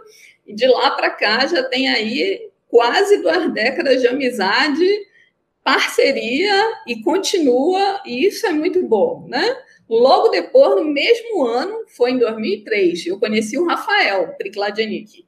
[0.47, 4.87] e de lá para cá já tem aí quase duas décadas de amizade,
[5.63, 9.55] parceria, e continua, e isso é muito bom, né?
[9.89, 15.27] Logo depois, no mesmo ano, foi em 2003, eu conheci o Rafael Prikladianik.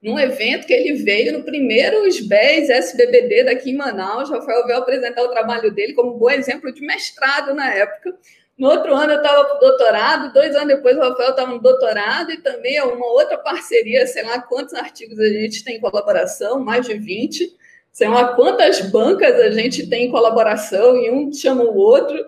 [0.00, 4.30] num evento que ele veio no primeiro SBES SBBD daqui em Manaus.
[4.30, 8.16] Rafael veio apresentar o trabalho dele como um bom exemplo de mestrado na época.
[8.56, 12.32] No outro ano eu estava para doutorado, dois anos depois o Rafael estava no doutorado
[12.32, 16.58] e também é uma outra parceria, sei lá quantos artigos a gente tem em colaboração,
[16.58, 17.56] mais de 20,
[17.92, 22.18] sei lá quantas bancas a gente tem em colaboração e um chama o outro,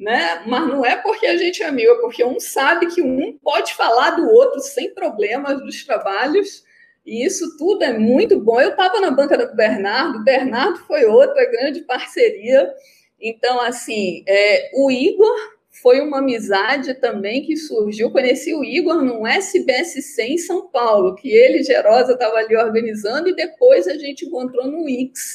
[0.00, 0.42] né?
[0.46, 3.74] Mas não é porque a gente é amigo, é porque um sabe que um pode
[3.74, 6.64] falar do outro sem problemas dos trabalhos
[7.04, 8.58] e isso tudo é muito bom.
[8.58, 12.72] Eu estava na banca do Bernardo, Bernardo foi outra grande parceria.
[13.20, 15.36] Então, assim, é, o Igor
[15.82, 18.10] foi uma amizade também que surgiu.
[18.10, 23.36] Conheci o Igor num SBSC em São Paulo, que ele, Gerosa, estava ali organizando, e
[23.36, 25.34] depois a gente encontrou no IX,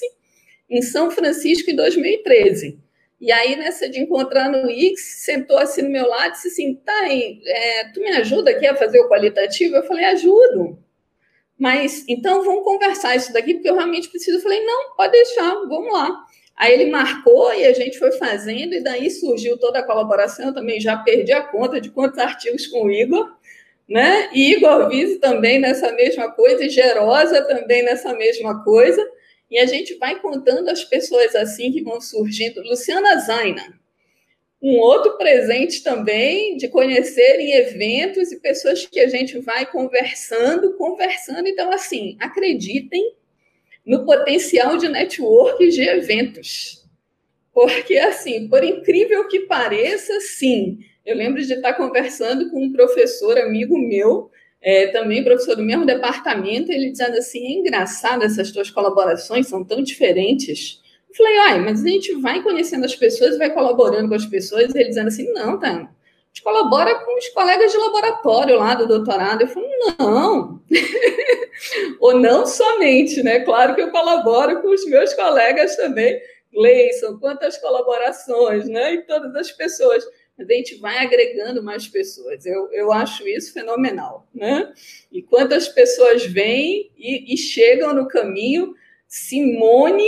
[0.70, 2.85] em São Francisco, em 2013.
[3.26, 6.76] E aí, nessa de encontrar no IX, sentou assim no meu lado e disse assim:
[6.76, 9.76] tá, é, tu me ajuda aqui a fazer o qualitativo?
[9.76, 10.78] Eu falei: ajudo.
[11.58, 14.38] Mas então vamos conversar isso daqui, porque eu realmente preciso.
[14.38, 16.24] Eu falei, não, pode deixar, vamos lá.
[16.56, 20.50] Aí ele marcou e a gente foi fazendo, e daí surgiu toda a colaboração.
[20.50, 23.36] Eu também já perdi a conta de quantos artigos com o Igor,
[23.90, 24.30] né?
[24.34, 29.04] E Igor Vise também nessa mesma coisa, e Gerosa também nessa mesma coisa.
[29.56, 32.62] E a gente vai contando as pessoas assim que vão surgindo.
[32.62, 33.80] Luciana Zaina,
[34.62, 40.74] um outro presente também de conhecer em eventos e pessoas que a gente vai conversando,
[40.74, 41.48] conversando.
[41.48, 43.16] Então, assim, acreditem
[43.86, 46.86] no potencial de network de eventos.
[47.54, 50.80] Porque, assim, por incrível que pareça, sim.
[51.06, 54.30] Eu lembro de estar conversando com um professor amigo meu,
[54.66, 59.64] é, também professor do mesmo departamento, ele dizendo assim: é engraçado essas tuas colaborações, são
[59.64, 60.84] tão diferentes.
[61.16, 64.78] Falei, ai, mas a gente vai conhecendo as pessoas, vai colaborando com as pessoas, e
[64.78, 65.88] ele dizendo assim, não, tá, a
[66.28, 69.42] gente colabora com os colegas de laboratório lá do doutorado.
[69.42, 70.60] Eu falei, não.
[72.02, 73.40] Ou não somente, né?
[73.42, 76.20] Claro que eu colaboro com os meus colegas também.
[76.52, 78.96] Gleison, quantas colaborações, né?
[78.96, 80.04] E todas as pessoas.
[80.38, 82.46] A gente vai agregando mais pessoas.
[82.46, 84.74] Eu, eu acho isso fenomenal, né?
[85.12, 88.76] E quantas pessoas vêm e, e chegam no caminho.
[89.08, 90.04] Simone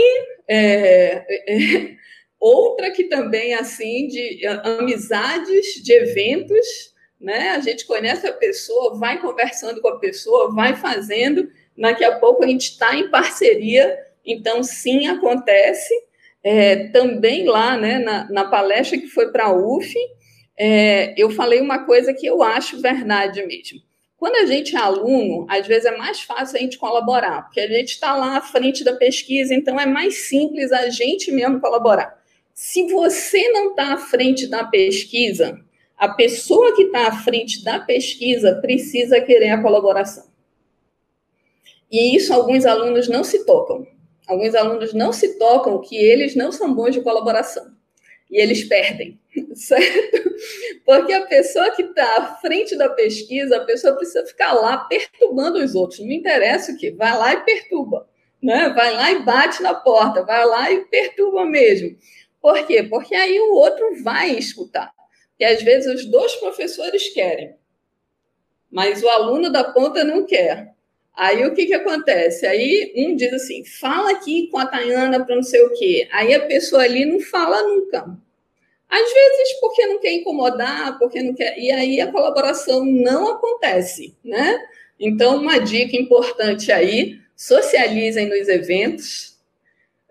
[0.48, 1.96] é, é,
[2.40, 7.50] outra que também, assim, de amizades, de eventos, né?
[7.52, 12.44] A gente conhece a pessoa, vai conversando com a pessoa, vai fazendo, daqui a pouco
[12.44, 15.94] a gente está em parceria, então, sim, acontece.
[16.44, 19.94] É, também lá, né, na, na palestra que foi para a UF,
[20.58, 23.80] é, eu falei uma coisa que eu acho verdade mesmo.
[24.18, 27.68] Quando a gente é aluno, às vezes é mais fácil a gente colaborar, porque a
[27.68, 32.18] gente está lá à frente da pesquisa, então é mais simples a gente mesmo colaborar.
[32.52, 35.64] Se você não está à frente da pesquisa,
[35.96, 40.26] a pessoa que está à frente da pesquisa precisa querer a colaboração.
[41.92, 43.88] E isso alguns alunos não se tocam.
[44.28, 47.76] Alguns alunos não se tocam que eles não são bons de colaboração.
[48.30, 49.18] E eles perdem,
[49.56, 50.36] certo?
[50.86, 55.60] Porque a pessoa que está à frente da pesquisa, a pessoa precisa ficar lá perturbando
[55.60, 56.02] os outros.
[56.02, 58.10] Não interessa o que, vai lá e perturba.
[58.44, 58.70] Né?
[58.70, 61.98] Vai lá e bate na porta, vai lá e perturba mesmo.
[62.42, 62.84] Por quê?
[62.84, 64.92] Porque aí o outro vai escutar.
[65.40, 67.56] E às vezes os dois professores querem,
[68.70, 70.76] mas o aluno da ponta não quer.
[71.18, 72.46] Aí o que, que acontece?
[72.46, 76.08] Aí um diz assim: fala aqui com a Tayana para não sei o quê.
[76.12, 78.06] Aí a pessoa ali não fala nunca.
[78.88, 81.58] Às vezes porque não quer incomodar, porque não quer.
[81.58, 84.60] E aí a colaboração não acontece, né?
[85.00, 89.38] Então, uma dica importante aí: socializem nos eventos,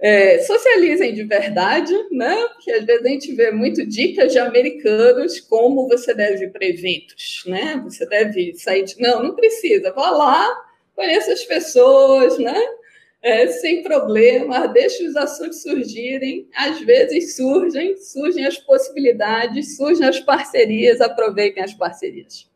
[0.01, 2.37] é, socializem de verdade, né?
[2.55, 6.67] Porque às vezes a gente vê muito dicas de americanos como você deve ir para
[6.67, 7.81] eventos, né?
[7.85, 9.01] Você deve sair de.
[9.01, 10.66] Não, não precisa, vá lá,
[10.97, 12.61] conheça as pessoas, né?
[13.27, 16.49] é, sem problema, deixe os assuntos surgirem.
[16.55, 22.49] Às vezes surgem, surgem as possibilidades, surgem as parcerias, aproveitem as parcerias.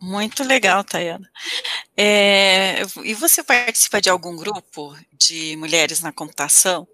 [0.00, 1.30] Muito legal, Tayana.
[1.94, 6.88] É, e você participa de algum grupo de mulheres na computação?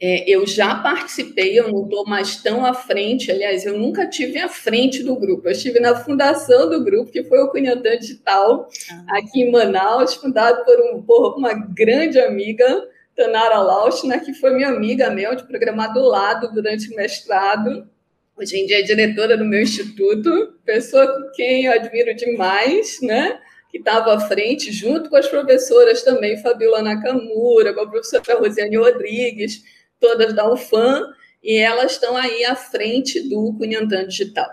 [0.00, 4.38] É, eu já participei, eu não estou mais tão à frente, aliás, eu nunca tive
[4.38, 8.68] à frente do grupo, eu estive na fundação do grupo, que foi o Cunhatã Digital,
[8.90, 9.18] ah.
[9.18, 14.68] aqui em Manaus, fundado por, um, por uma grande amiga, Tanara Lauschner, que foi minha
[14.68, 17.88] amiga mesmo, de programar do lado durante o mestrado,
[18.36, 23.38] hoje em dia é diretora do meu instituto, pessoa com quem eu admiro demais, né?
[23.74, 28.76] que estava à frente, junto com as professoras também, Fabiola Nakamura, com a professora Rosiane
[28.76, 29.64] Rodrigues,
[30.04, 31.02] todas da UFAM,
[31.42, 34.50] e elas estão aí à frente do Cunhantã Digital.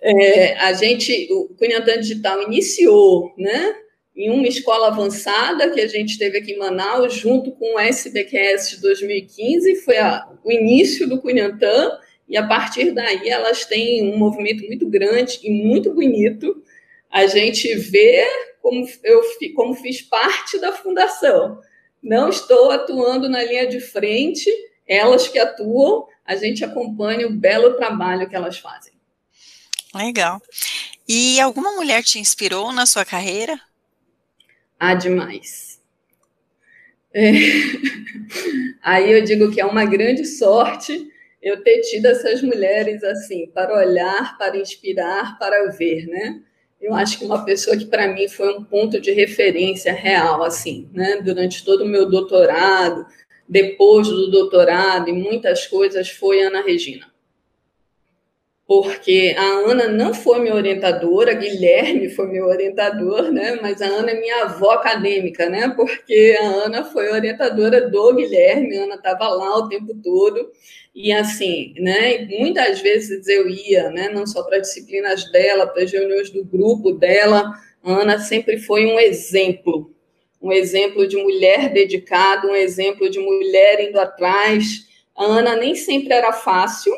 [0.00, 3.76] É, a gente, o Cunhantã Digital iniciou, né,
[4.16, 8.70] em uma escola avançada que a gente teve aqui em Manaus, junto com o SBQS
[8.70, 14.16] de 2015, foi a, o início do Cunhantã, e a partir daí elas têm um
[14.16, 16.62] movimento muito grande e muito bonito.
[17.10, 18.26] A gente vê
[18.62, 19.20] como eu
[19.54, 21.60] como fiz parte da fundação.
[22.02, 24.50] Não estou atuando na linha de frente,
[24.86, 28.92] elas que atuam, a gente acompanha o belo trabalho que elas fazem.
[29.94, 30.40] Legal.
[31.08, 33.60] E alguma mulher te inspirou na sua carreira?
[34.78, 35.80] Ah, demais.
[37.14, 37.32] É.
[38.82, 41.10] Aí eu digo que é uma grande sorte
[41.42, 46.40] eu ter tido essas mulheres assim, para olhar, para inspirar, para ver, né?
[46.80, 50.90] Eu acho que uma pessoa que para mim foi um ponto de referência real, assim,
[50.92, 51.20] né?
[51.22, 53.06] Durante todo o meu doutorado,
[53.48, 57.06] depois do doutorado e muitas coisas, foi Ana Regina
[58.66, 63.58] porque a Ana não foi minha orientadora, Guilherme foi meu orientador, né?
[63.62, 65.68] Mas a Ana é minha avó acadêmica, né?
[65.76, 70.50] Porque a Ana foi orientadora do Guilherme, a Ana estava lá o tempo todo.
[70.92, 72.26] E assim, né?
[72.40, 74.08] Muitas vezes eu ia, né?
[74.08, 77.52] Não só para disciplinas dela, para as reuniões do grupo dela.
[77.84, 79.94] A Ana sempre foi um exemplo,
[80.46, 84.86] um exemplo de mulher dedicada, um exemplo de mulher indo atrás.
[85.16, 86.92] A Ana nem sempre era fácil,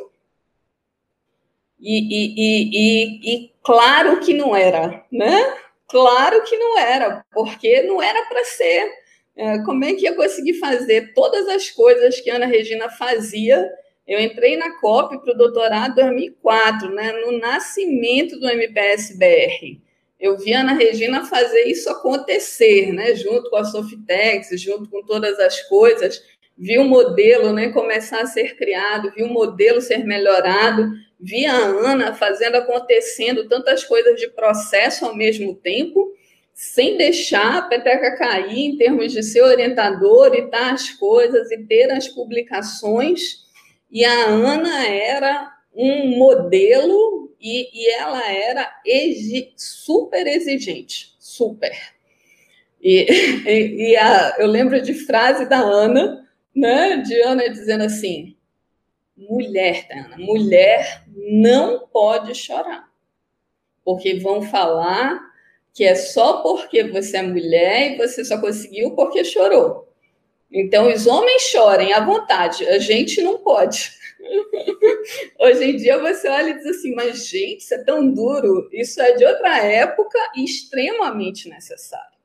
[1.80, 2.34] e, e,
[2.74, 5.56] e, e, claro que não era, né?
[5.86, 8.92] Claro que não era, porque não era para ser.
[9.36, 13.64] É, como é que ia conseguir fazer todas as coisas que a Ana Regina fazia?
[14.06, 19.87] Eu entrei na COP para o doutorado em 2004, né, no nascimento do MPS-BR.
[20.18, 25.02] Eu vi a Ana Regina fazer isso acontecer, né, junto com a Sofitex, junto com
[25.02, 26.20] todas as coisas.
[26.56, 30.90] Vi o modelo né, começar a ser criado, vi o modelo ser melhorado
[31.20, 36.12] vi a Ana fazendo acontecendo tantas coisas de processo ao mesmo tempo,
[36.54, 41.90] sem deixar a peteca cair em termos de ser orientador e as coisas e ter
[41.90, 43.46] as publicações.
[43.90, 51.72] E a Ana era um modelo e, e ela era exi super exigente, super.
[52.80, 53.06] E,
[53.46, 58.36] e, e a, eu lembro de frase da Ana, né, de Ana dizendo assim,
[59.16, 62.88] mulher, Tana, mulher não pode chorar.
[63.84, 65.18] Porque vão falar
[65.72, 69.87] que é só porque você é mulher e você só conseguiu porque chorou.
[70.50, 73.92] Então, os homens chorem à vontade, a gente não pode.
[75.38, 79.00] Hoje em dia você olha e diz assim, mas gente, isso é tão duro, isso
[79.00, 82.18] é de outra época e extremamente necessário.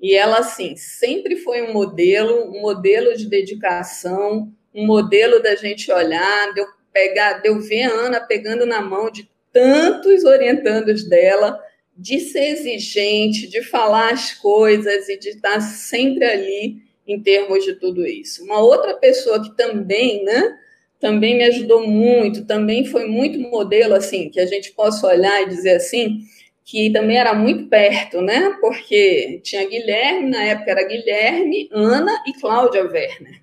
[0.00, 5.90] E ela, assim, sempre foi um modelo, um modelo de dedicação, um modelo da gente
[5.90, 11.08] olhar, de eu pegar, de eu ver a Ana pegando na mão de tantos orientandos
[11.08, 11.58] dela,
[11.96, 17.74] de ser exigente, de falar as coisas e de estar sempre ali em termos de
[17.74, 18.44] tudo isso.
[18.44, 20.58] Uma outra pessoa que também, né,
[21.00, 25.48] também me ajudou muito, também foi muito modelo assim, que a gente possa olhar e
[25.48, 26.20] dizer assim,
[26.64, 28.56] que também era muito perto, né?
[28.58, 33.42] Porque tinha Guilherme, na época era Guilherme, Ana e Cláudia Werner.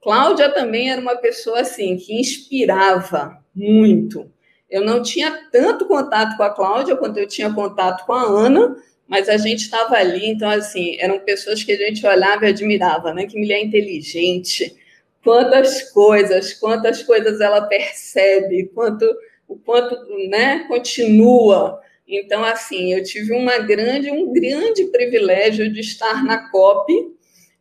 [0.00, 4.30] Cláudia também era uma pessoa assim que inspirava muito.
[4.70, 8.76] Eu não tinha tanto contato com a Cláudia quanto eu tinha contato com a Ana,
[9.08, 13.14] mas a gente estava ali, então assim, eram pessoas que a gente olhava e admirava,
[13.14, 13.26] né?
[13.26, 14.76] Que mulher inteligente,
[15.24, 19.04] quantas coisas, quantas coisas ela percebe, quanto
[19.48, 19.96] o quanto,
[20.28, 21.80] né, continua.
[22.06, 27.17] Então assim, eu tive uma grande, um grande privilégio de estar na COP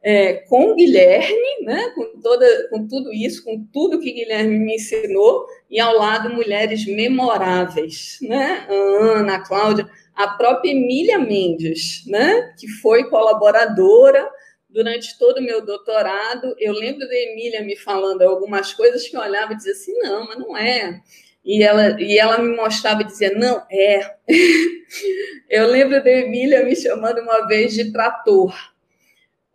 [0.10, 5.46] é, com Guilherme, né, com, toda, com tudo isso, com tudo que Guilherme me ensinou,
[5.70, 9.86] e ao lado mulheres memoráveis, né, a Ana, a Cláudia,
[10.16, 14.26] a própria Emília Mendes, né, que foi colaboradora
[14.70, 16.56] durante todo o meu doutorado.
[16.58, 20.26] Eu lembro da Emília me falando algumas coisas que eu olhava e dizia assim, não,
[20.26, 21.02] mas não é.
[21.44, 24.16] E ela, e ela me mostrava e dizia, não, é.
[25.50, 28.56] eu lembro da Emília me chamando uma vez de trator,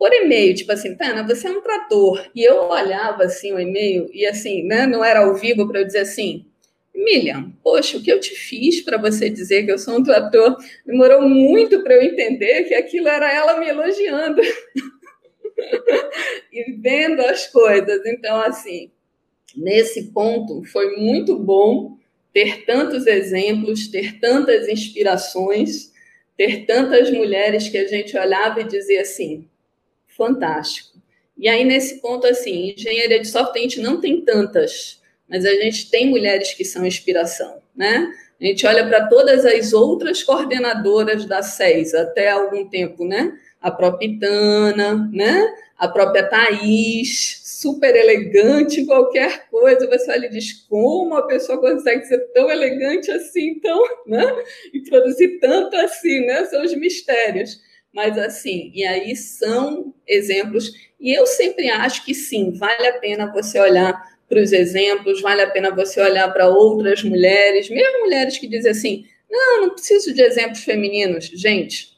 [0.02, 2.28] por e-mail, tipo assim, Tana, você é um trator.
[2.34, 5.86] E eu olhava assim o e-mail e assim, né, não era ao vivo para eu
[5.86, 6.44] dizer assim,
[6.92, 10.56] Miriam, poxa, o que eu te fiz para você dizer que eu sou um trator?
[10.84, 14.42] Demorou muito para eu entender que aquilo era ela me elogiando
[16.52, 18.04] e vendo as coisas.
[18.04, 18.90] Então, assim,
[19.56, 21.96] nesse ponto foi muito bom
[22.32, 25.92] ter tantos exemplos, ter tantas inspirações,
[26.36, 29.48] ter tantas mulheres que a gente olhava e dizia assim:
[30.16, 30.98] fantástico.
[31.36, 35.54] E aí, nesse ponto, assim, engenharia de software a gente não tem tantas, mas a
[35.54, 38.12] gente tem mulheres que são inspiração, né?
[38.40, 43.32] A gente olha para todas as outras coordenadoras da SES até algum tempo, né?
[43.60, 45.54] A própria Itana, né?
[45.78, 52.04] A própria Thaís, super elegante, qualquer coisa, você olha e diz como a pessoa consegue
[52.04, 54.24] ser tão elegante assim, então, né?
[54.74, 56.44] E produzir tanto assim, né?
[56.46, 57.60] São os mistérios.
[57.92, 63.30] Mas assim, e aí são exemplos, e eu sempre acho que sim, vale a pena
[63.30, 68.38] você olhar para os exemplos, vale a pena você olhar para outras mulheres, mesmo mulheres
[68.38, 71.26] que dizem assim: não, não preciso de exemplos femininos.
[71.26, 71.88] Gente,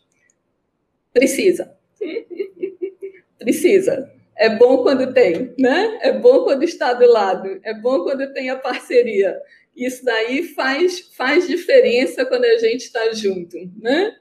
[1.12, 1.76] precisa.
[3.38, 4.10] precisa.
[4.36, 5.98] É bom quando tem, né?
[6.02, 9.40] É bom quando está do lado, é bom quando tem a parceria.
[9.76, 14.16] Isso daí faz, faz diferença quando a gente está junto, né?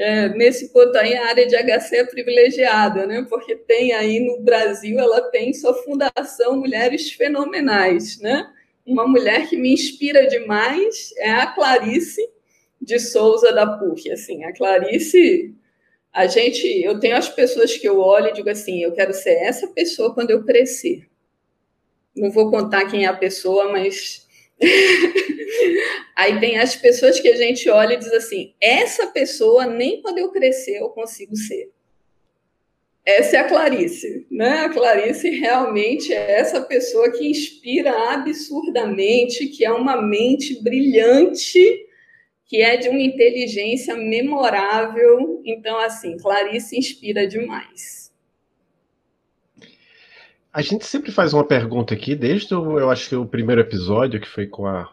[0.00, 3.26] É, nesse ponto aí, a área de HC é privilegiada, né?
[3.28, 8.48] Porque tem aí no Brasil, ela tem sua fundação Mulheres Fenomenais, né?
[8.86, 12.22] Uma mulher que me inspira demais é a Clarice
[12.80, 14.12] de Souza da PUC.
[14.12, 15.52] Assim, a Clarice,
[16.12, 19.34] a gente, eu tenho as pessoas que eu olho e digo assim, eu quero ser
[19.42, 21.08] essa pessoa quando eu crescer.
[22.14, 24.27] Não vou contar quem é a pessoa, mas
[26.16, 30.18] Aí tem as pessoas que a gente olha e diz assim: essa pessoa nem quando
[30.18, 31.70] eu crescer eu consigo ser.
[33.04, 34.64] Essa é a Clarice, né?
[34.64, 41.86] A Clarice realmente é essa pessoa que inspira absurdamente, que é uma mente brilhante,
[42.44, 45.40] que é de uma inteligência memorável.
[45.46, 48.07] Então, assim, Clarice inspira demais.
[50.52, 54.20] A gente sempre faz uma pergunta aqui, desde o, eu acho que o primeiro episódio,
[54.20, 54.92] que foi com a,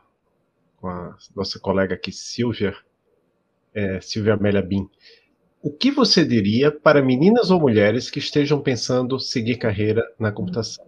[0.78, 2.76] com a nossa colega aqui, Silvia,
[3.74, 4.90] é, Silvia Amélia Bin.
[5.62, 10.86] O que você diria para meninas ou mulheres que estejam pensando seguir carreira na computação?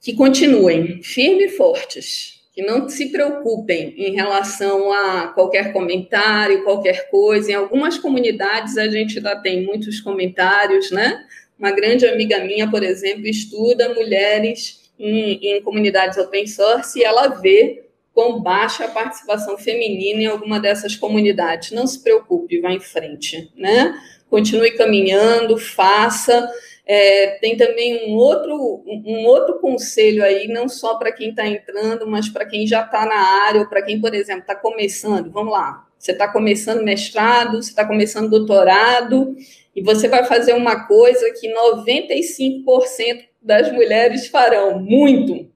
[0.00, 7.08] Que continuem firmes e fortes, que não se preocupem em relação a qualquer comentário, qualquer
[7.08, 7.52] coisa.
[7.52, 11.24] Em algumas comunidades a gente já tem muitos comentários, né?
[11.58, 17.28] Uma grande amiga minha, por exemplo, estuda mulheres em, em comunidades open source e ela
[17.28, 17.84] vê
[18.14, 21.70] com baixa participação feminina em alguma dessas comunidades.
[21.70, 23.94] Não se preocupe, vá em frente, né?
[24.28, 26.48] Continue caminhando, faça.
[26.84, 32.06] É, tem também um outro, um outro conselho aí, não só para quem está entrando,
[32.06, 35.30] mas para quem já está na área, ou para quem, por exemplo, está começando.
[35.30, 39.36] Vamos lá, você está começando mestrado, você está começando doutorado,
[39.74, 45.50] e você vai fazer uma coisa que 95% das mulheres farão, muito.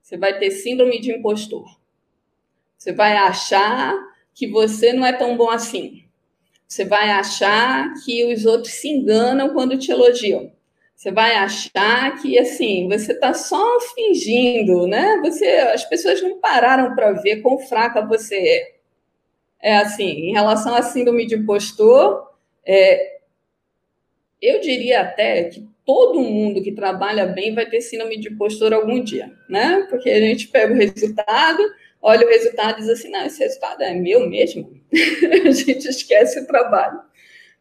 [0.00, 1.64] Você vai ter síndrome de impostor.
[2.76, 3.94] Você vai achar
[4.34, 6.04] que você não é tão bom assim.
[6.66, 10.52] Você vai achar que os outros se enganam quando te elogiam.
[10.94, 15.20] Você vai achar que assim você está só fingindo, né?
[15.24, 18.74] Você, as pessoas não pararam para ver quão fraca você é.
[19.60, 22.30] É assim, em relação à síndrome de impostor,
[22.66, 23.13] é,
[24.40, 29.02] eu diria até que todo mundo que trabalha bem vai ter síndrome de impostor algum
[29.02, 29.86] dia, né?
[29.90, 31.62] Porque a gente pega o resultado,
[32.00, 34.80] olha o resultado e diz assim, não, esse resultado é meu mesmo.
[35.46, 37.00] a gente esquece o trabalho.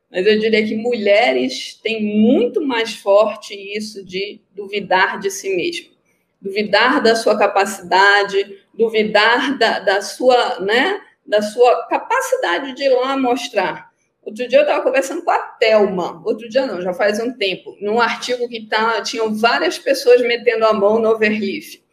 [0.09, 5.91] Mas eu diria que mulheres têm muito mais forte isso de duvidar de si mesmo.
[6.39, 13.17] Duvidar da sua capacidade, duvidar da, da sua, né, da sua capacidade de ir lá
[13.17, 13.92] mostrar.
[14.25, 17.75] Outro dia eu estava conversando com a Thelma, outro dia não, já faz um tempo,
[17.81, 21.83] num artigo que tá, tinham várias pessoas metendo a mão no overleaf.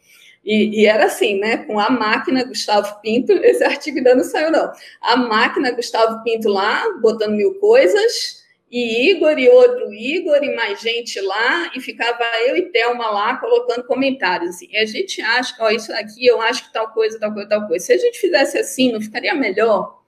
[0.45, 1.59] E, e, era assim, né?
[1.59, 4.73] Com a máquina Gustavo Pinto, esse artigo ainda não saiu, não.
[5.01, 10.81] A máquina Gustavo Pinto lá, botando mil coisas, e Igor e outro Igor e mais
[10.81, 14.51] gente lá, e ficava eu e Thelma lá colocando comentários.
[14.51, 14.69] Assim.
[14.71, 17.67] E a gente acha, ó, isso aqui eu acho que tal coisa, tal coisa, tal
[17.67, 17.85] coisa.
[17.85, 20.00] Se a gente fizesse assim, não ficaria melhor?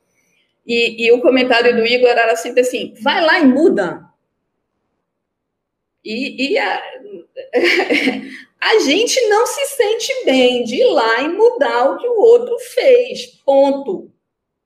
[0.66, 4.02] E, e o comentário do Igor era sempre assim: vai lá e muda.
[6.04, 6.82] E, e a,
[8.60, 12.58] a gente não se sente bem de ir lá e mudar o que o outro
[12.58, 13.26] fez.
[13.44, 14.10] Ponto.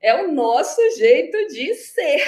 [0.00, 2.22] É o nosso jeito de ser.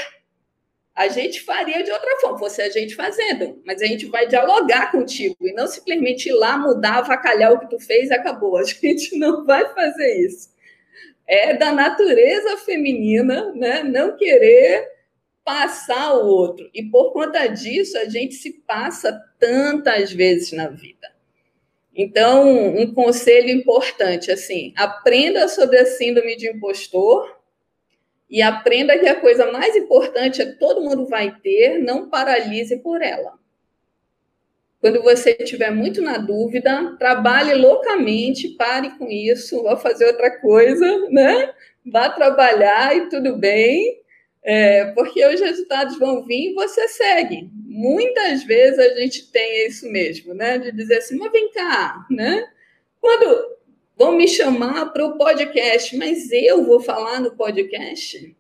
[0.95, 4.91] A gente faria de outra forma, fosse a gente fazendo, mas a gente vai dialogar
[4.91, 8.57] contigo e não simplesmente ir lá, mudar, avacalhar o que tu fez e acabou.
[8.59, 10.49] A gente não vai fazer isso
[11.29, 13.83] é da natureza feminina, né?
[13.83, 14.89] Não querer
[15.45, 16.69] passar o outro.
[16.75, 21.13] E por conta disso, a gente se passa tantas vezes na vida.
[21.95, 27.37] Então, um conselho importante, assim, aprenda sobre a síndrome de impostor
[28.31, 33.03] e aprenda que a coisa mais importante é todo mundo vai ter, não paralise por
[33.03, 33.39] ela.
[34.81, 41.09] Quando você estiver muito na dúvida, trabalhe loucamente, pare com isso, vá fazer outra coisa,
[41.11, 41.53] né?
[41.85, 44.01] Vá trabalhar e tudo bem,
[44.43, 47.51] é, porque os resultados vão vir e você segue.
[47.67, 50.59] Muitas vezes a gente tem isso mesmo, né?
[50.59, 52.49] De dizer assim, mas vem cá, né?
[53.01, 53.59] Quando
[53.97, 58.37] vão me chamar para o podcast, mas eu vou falar no podcast?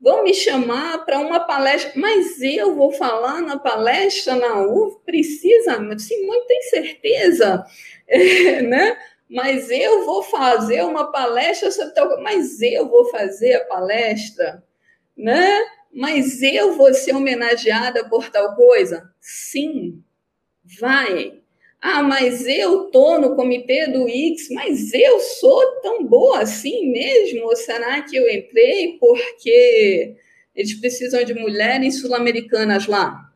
[0.00, 5.76] Vão me chamar para uma palestra, mas eu vou falar na palestra na UF, precisa,
[5.98, 7.64] sim, muito tem certeza,
[8.08, 8.96] é, né?
[9.28, 14.64] Mas eu vou fazer uma palestra sobre tal mas eu vou fazer a palestra,
[15.16, 15.60] né?
[15.92, 19.12] Mas eu vou ser homenageada por tal coisa?
[19.20, 20.02] Sim,
[20.80, 21.39] vai.
[21.82, 27.56] Ah, mas eu tô no comitê do X, mas eu sou tão boa assim mesmo?
[27.56, 30.14] Será que eu entrei porque
[30.54, 33.30] eles precisam de mulheres sul-americanas lá?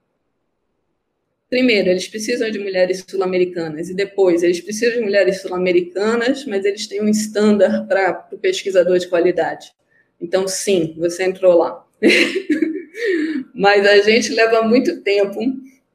[1.49, 6.86] Primeiro, eles precisam de mulheres sul-americanas, e depois, eles precisam de mulheres sul-americanas, mas eles
[6.86, 9.72] têm um estándar para o pesquisador de qualidade.
[10.20, 11.86] Então, sim, você entrou lá.
[13.55, 15.38] mas a gente leva muito tempo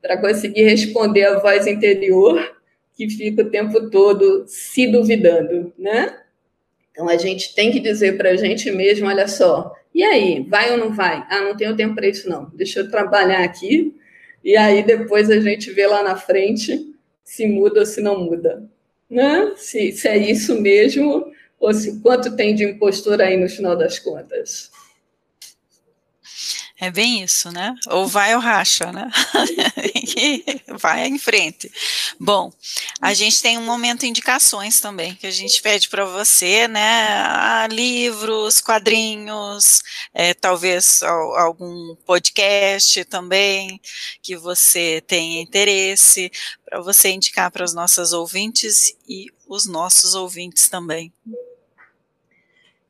[0.02, 2.58] para conseguir responder a voz interior
[2.96, 6.20] que fica o tempo todo se duvidando, né?
[6.92, 10.72] Então a gente tem que dizer para a gente mesmo, olha só, e aí, vai
[10.72, 11.26] ou não vai?
[11.30, 12.50] Ah, não tenho tempo para isso não.
[12.54, 13.96] Deixa eu trabalhar aqui
[14.44, 16.94] e aí depois a gente vê lá na frente
[17.24, 18.64] se muda ou se não muda,
[19.10, 19.54] né?
[19.56, 24.00] Se, se é isso mesmo ou se quanto tem de impostor aí no final das
[24.00, 24.72] contas.
[26.82, 27.76] É bem isso, né?
[27.90, 29.12] Ou vai ou racha, né?
[30.80, 31.70] vai em frente.
[32.18, 32.54] Bom,
[33.02, 37.08] a gente tem um momento indicações também, que a gente pede para você, né?
[37.26, 39.82] Ah, livros, quadrinhos,
[40.14, 43.82] é, talvez algum podcast também
[44.22, 46.32] que você tenha interesse,
[46.66, 51.12] para você indicar para os nossos ouvintes e os nossos ouvintes também.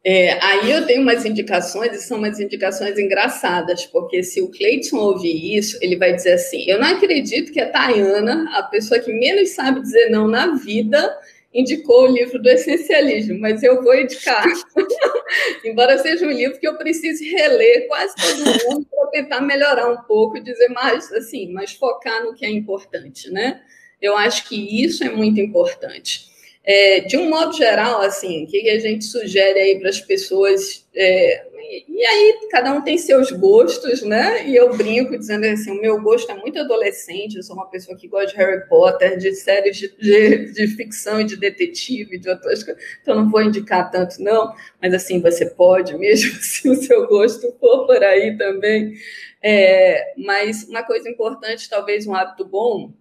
[0.04, 4.98] É, aí eu tenho umas indicações, e são umas indicações engraçadas, porque se o Cleiton
[4.98, 9.12] ouvir isso, ele vai dizer assim: Eu não acredito que a Tayana, a pessoa que
[9.12, 11.18] menos sabe dizer não na vida,
[11.54, 14.46] indicou o livro do essencialismo, mas eu vou indicar.
[15.66, 20.02] Embora seja um livro que eu precise reler quase todo mundo para tentar melhorar um
[20.04, 23.62] pouco, dizer mais assim, mas focar no que é importante, né?
[24.02, 26.29] Eu acho que isso é muito importante.
[26.64, 30.86] É, de um modo geral, assim, o que a gente sugere aí para as pessoas?
[30.96, 31.48] É,
[31.88, 34.48] e aí, cada um tem seus gostos, né?
[34.48, 37.96] E eu brinco dizendo assim: o meu gosto é muito adolescente, eu sou uma pessoa
[37.98, 42.30] que gosta de Harry Potter, de séries de, de, de ficção e de detetive, de
[42.30, 46.76] outras coisas, então não vou indicar tanto, não, mas assim, você pode, mesmo se o
[46.76, 48.94] seu gosto for por aí também.
[49.42, 52.92] É, mas uma coisa importante, talvez um hábito bom,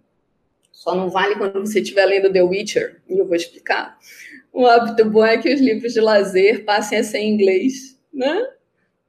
[0.79, 3.99] só não vale quando você estiver lendo The Witcher, e eu vou explicar.
[4.53, 8.47] Um hábito bom é que os livros de lazer passem a ser em inglês, né?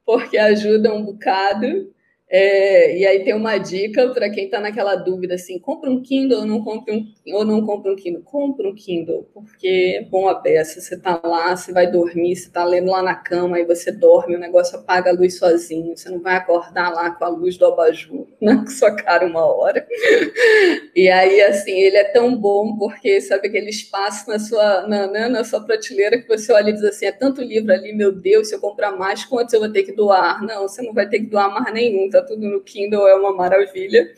[0.05, 1.89] Porque ajuda um bocado.
[2.33, 6.39] É, e aí tem uma dica para quem está naquela dúvida assim, compra um Kindle
[6.39, 8.21] ou não compra um, ou não compra um Kindle?
[8.23, 12.47] Compra um Kindle, porque é bom a beça, você está lá, você vai dormir, você
[12.47, 16.09] está lendo lá na cama, aí você dorme, o negócio apaga a luz sozinho, você
[16.09, 19.85] não vai acordar lá com a luz do abajur na sua cara uma hora.
[20.93, 25.29] E aí, assim, ele é tão bom porque, sabe, aquele espaço na sua, na, né,
[25.29, 28.49] na sua prateleira que você olha e diz assim, é tanto livro ali, meu Deus,
[28.49, 30.43] se eu comprar mais, quantos eu vou ter que doar?
[30.43, 33.33] Não, você não vai ter que doar mais nenhum, tá tudo no Kindle, é uma
[33.33, 34.13] maravilha.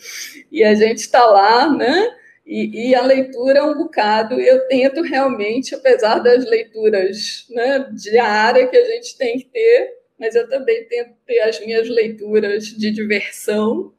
[0.51, 2.15] E a gente está lá, né?
[2.45, 4.39] E, e, a leitura é um bocado.
[4.39, 10.35] Eu tento realmente, apesar das leituras né, diárias que a gente tem que ter, mas
[10.35, 13.93] eu também tento ter as minhas leituras de diversão.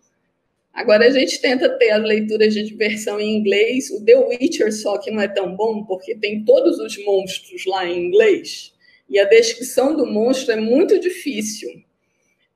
[0.75, 3.91] Agora a gente tenta ter as leituras de diversão em inglês.
[3.91, 7.87] O The Witcher só que não é tão bom porque tem todos os monstros lá
[7.87, 8.75] em inglês
[9.09, 11.69] e a descrição do monstro é muito difícil.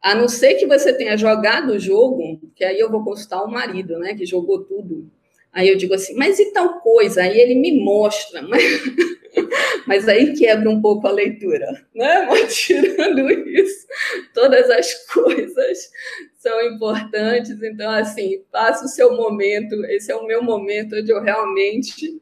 [0.03, 3.51] A não ser que você tenha jogado o jogo, que aí eu vou consultar o
[3.51, 5.11] marido, né, que jogou tudo.
[5.53, 7.22] Aí eu digo assim, mas e tal coisa?
[7.22, 8.62] Aí ele me mostra, mas,
[9.86, 12.26] mas aí quebra um pouco a leitura, né?
[12.30, 13.86] Mas tirando isso,
[14.34, 15.90] todas as coisas
[16.36, 17.61] são importantes.
[17.62, 19.84] Então, assim, passa o seu momento.
[19.86, 22.20] Esse é o meu momento onde eu realmente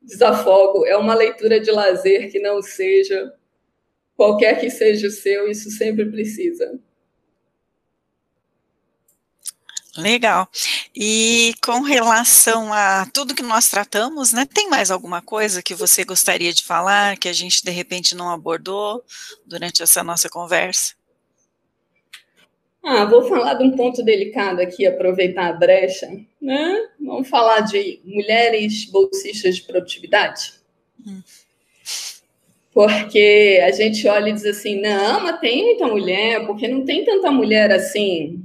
[0.00, 0.86] desafogo.
[0.86, 3.32] É uma leitura de lazer que não seja
[4.16, 6.78] qualquer que seja o seu, isso sempre precisa.
[9.96, 10.48] Legal.
[10.94, 16.04] E com relação a tudo que nós tratamos, né, tem mais alguma coisa que você
[16.04, 19.04] gostaria de falar que a gente de repente não abordou
[19.46, 20.94] durante essa nossa conversa?
[22.82, 26.06] Ah, vou falar de um ponto delicado aqui, aproveitar a brecha,
[26.42, 26.88] né?
[27.00, 30.54] Vamos falar de mulheres bolsistas de produtividade.
[31.06, 31.22] Hum.
[32.74, 37.04] Porque a gente olha e diz assim, não, mas tem muita mulher, porque não tem
[37.04, 38.44] tanta mulher assim.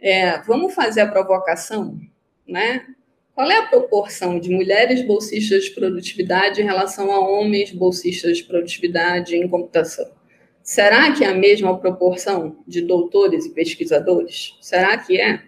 [0.00, 1.98] É, vamos fazer a provocação,
[2.46, 2.86] né?
[3.34, 8.44] Qual é a proporção de mulheres bolsistas de produtividade em relação a homens bolsistas de
[8.44, 10.10] produtividade em computação?
[10.62, 14.56] Será que é a mesma proporção de doutores e pesquisadores?
[14.60, 15.42] Será que é?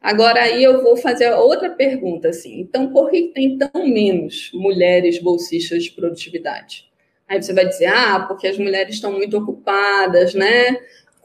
[0.00, 2.60] Agora aí eu vou fazer outra pergunta assim.
[2.60, 6.86] Então, por que tem tão menos mulheres bolsistas de produtividade?
[7.28, 10.76] Aí você vai dizer: "Ah, porque as mulheres estão muito ocupadas, né?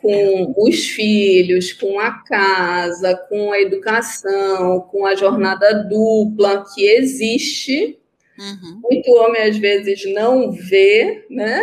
[0.02, 8.00] Com os filhos, com a casa, com a educação, com a jornada dupla que existe.
[8.38, 8.82] Uhum.
[8.82, 11.62] Muito homem às vezes não vê, né?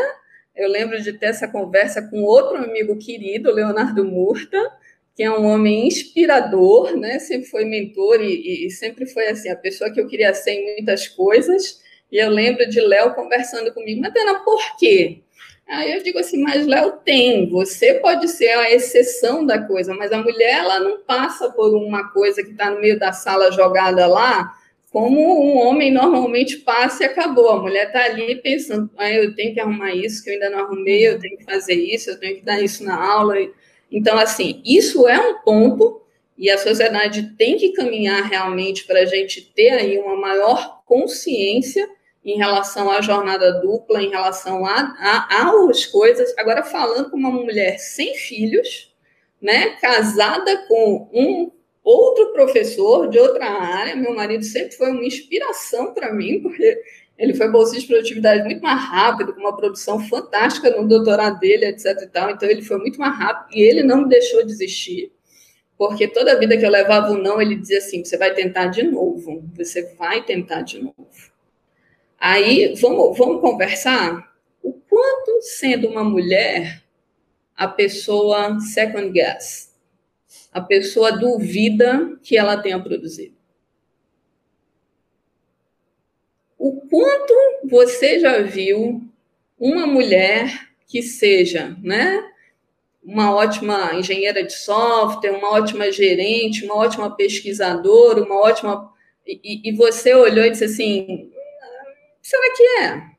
[0.54, 4.58] Eu lembro de ter essa conversa com outro amigo querido, Leonardo Murta,
[5.14, 7.18] que é um homem inspirador, né?
[7.18, 10.74] Sempre foi mentor e, e sempre foi assim a pessoa que eu queria ser em
[10.74, 11.80] muitas coisas.
[12.10, 15.22] E eu lembro de Léo conversando comigo, mas Ana, por quê?
[15.68, 20.10] Aí eu digo assim, mas Léo tem, você pode ser a exceção da coisa, mas
[20.12, 24.06] a mulher ela não passa por uma coisa que está no meio da sala jogada
[24.06, 24.54] lá
[24.90, 27.50] como um homem normalmente passa e acabou.
[27.50, 30.60] A mulher está ali pensando, ah, eu tenho que arrumar isso que eu ainda não
[30.60, 33.36] arrumei, eu tenho que fazer isso, eu tenho que dar isso na aula.
[33.92, 36.02] Então, assim, isso é um ponto
[36.36, 41.88] e a sociedade tem que caminhar realmente para a gente ter aí uma maior consciência
[42.24, 45.52] em relação à jornada dupla, em relação a, a,
[45.90, 46.36] coisas.
[46.36, 48.94] Agora, falando com uma mulher sem filhos,
[49.40, 51.50] né, casada com um
[51.88, 53.96] outro professor de outra área.
[53.96, 56.78] Meu marido sempre foi uma inspiração para mim, porque
[57.16, 61.66] ele foi bolsista de produtividade muito mais rápido, com uma produção fantástica no doutorado dele,
[61.66, 62.02] etc.
[62.02, 62.30] E tal.
[62.30, 65.10] Então, ele foi muito mais rápido e ele não me deixou desistir,
[65.78, 68.66] porque toda vida que eu levava o um não, ele dizia assim: você vai tentar
[68.66, 71.27] de novo, você vai tentar de novo.
[72.18, 74.32] Aí, vamos, vamos conversar?
[74.62, 76.82] O quanto, sendo uma mulher,
[77.56, 79.68] a pessoa second guess?
[80.52, 83.36] a pessoa duvida que ela tenha produzido.
[86.58, 89.02] O quanto você já viu
[89.58, 92.24] uma mulher que seja, né,
[93.02, 98.92] uma ótima engenheira de software, uma ótima gerente, uma ótima pesquisadora, uma ótima
[99.26, 101.30] e, e você olhou e disse assim,
[102.28, 103.18] será que é?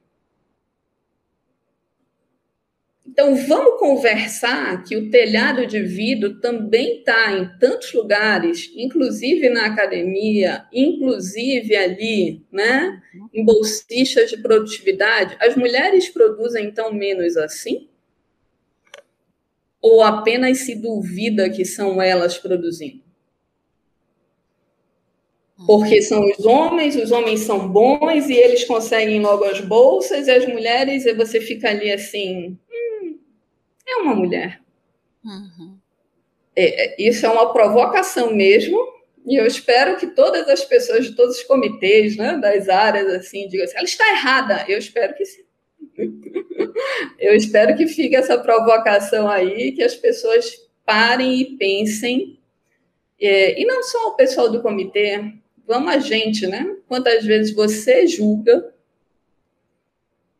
[3.07, 9.65] Então, vamos conversar que o telhado de vidro também está em tantos lugares, inclusive na
[9.65, 13.01] academia, inclusive ali, né,
[13.33, 15.35] em bolsistas de produtividade.
[15.41, 17.89] As mulheres produzem, então, menos assim?
[19.81, 23.08] Ou apenas se duvida que são elas produzindo?
[25.65, 30.31] Porque são os homens, os homens são bons e eles conseguem logo as bolsas, e
[30.31, 32.57] as mulheres, e você fica ali assim,
[33.87, 34.61] é uma mulher.
[35.23, 35.77] Uhum.
[36.55, 38.77] É, é, isso é uma provocação mesmo,
[39.25, 43.47] e eu espero que todas as pessoas de todos os comitês, né, das áreas, assim,
[43.47, 44.65] digam assim, ela está errada.
[44.67, 45.43] Eu espero que sim.
[47.19, 50.51] eu espero que fique essa provocação aí, que as pessoas
[50.85, 52.39] parem e pensem.
[53.21, 55.21] É, e não só o pessoal do comitê,
[55.69, 56.75] vamos a gente, né?
[56.87, 58.73] Quantas vezes você julga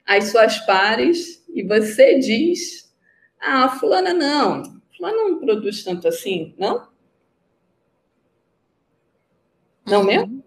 [0.04, 2.92] as suas pares e você diz
[3.40, 4.82] ah, fulana não.
[4.98, 6.88] Fulana não produz tanto assim, não?
[9.86, 10.06] Não uhum.
[10.06, 10.44] mesmo?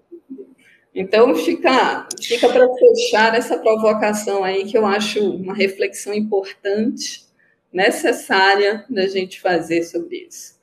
[0.92, 7.24] Então, fica, fica para fechar essa provocação aí, que eu acho uma reflexão importante,
[7.72, 10.60] necessária da gente fazer sobre isso.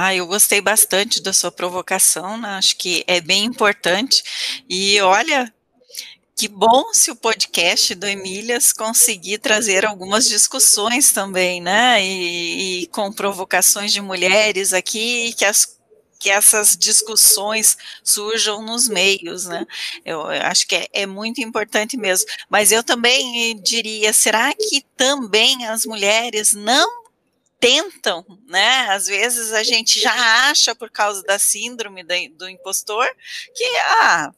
[0.00, 2.50] Ah, eu gostei bastante da sua provocação, né?
[2.50, 4.22] acho que é bem importante.
[4.70, 5.52] E olha,
[6.36, 12.00] que bom se o podcast do Emílias conseguir trazer algumas discussões também, né?
[12.00, 15.76] E, e com provocações de mulheres aqui, que as
[16.18, 19.64] que essas discussões surjam nos meios, né?
[20.04, 22.26] Eu acho que é, é, muito importante mesmo.
[22.50, 26.97] Mas eu também diria, será que também as mulheres não
[27.60, 28.88] tentam, né?
[28.90, 33.06] Às vezes a gente já acha por causa da síndrome do, impostor
[33.54, 33.64] que
[34.00, 34.32] ah,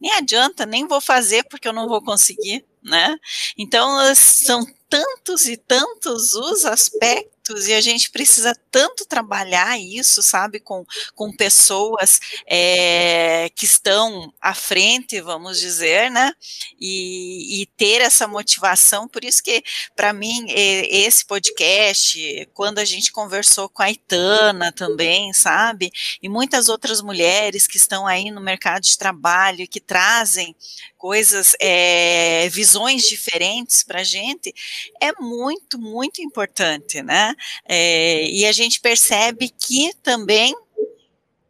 [0.00, 3.16] nem adianta, nem vou fazer porque eu não vou conseguir, né?
[3.56, 7.33] Então, são tantos e tantos os aspectos
[7.66, 10.84] e a gente precisa tanto trabalhar isso, sabe, com,
[11.14, 16.32] com pessoas é, que estão à frente, vamos dizer, né,
[16.80, 19.06] e, e ter essa motivação.
[19.06, 19.62] Por isso que,
[19.94, 25.90] para mim, esse podcast, quando a gente conversou com a Itana também, sabe,
[26.22, 30.56] e muitas outras mulheres que estão aí no mercado de trabalho, que trazem
[30.96, 34.54] coisas, é, visões diferentes para a gente,
[35.00, 37.33] é muito, muito importante, né?
[37.68, 40.54] É, e a gente percebe que também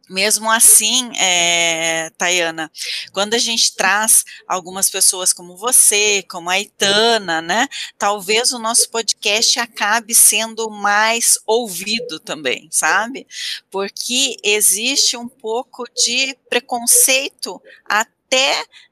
[0.09, 2.71] mesmo assim, é, Tayana,
[3.11, 7.67] quando a gente traz algumas pessoas como você, como a Itana, né,
[7.97, 13.25] talvez o nosso podcast acabe sendo mais ouvido também, sabe?
[13.71, 18.14] Porque existe um pouco de preconceito até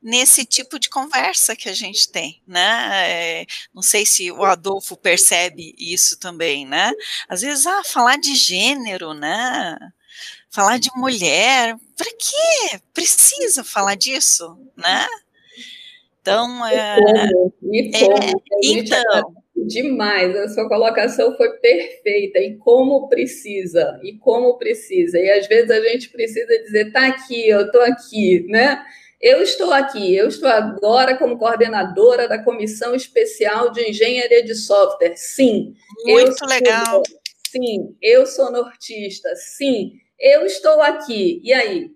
[0.02, 3.42] nesse tipo de conversa que a gente tem, né?
[3.42, 6.92] É, não sei se o Adolfo percebe isso também, né?
[7.28, 9.78] Às vezes, ah, falar de gênero, né?
[10.54, 15.08] falar de mulher, para que precisa falar disso, né?
[16.22, 16.96] Então, é,
[17.72, 24.58] e como, é, então, demais, a sua colocação foi perfeita, e como precisa, e como
[24.60, 28.80] precisa, e às vezes a gente precisa dizer, tá aqui, eu tô aqui, né?
[29.24, 35.16] Eu estou aqui, eu estou agora como coordenadora da Comissão Especial de Engenharia de Software.
[35.16, 35.74] Sim.
[36.04, 37.02] Muito legal.
[37.48, 39.34] Sim, eu sou nortista.
[39.38, 41.90] Sim, eu estou aqui, e aí?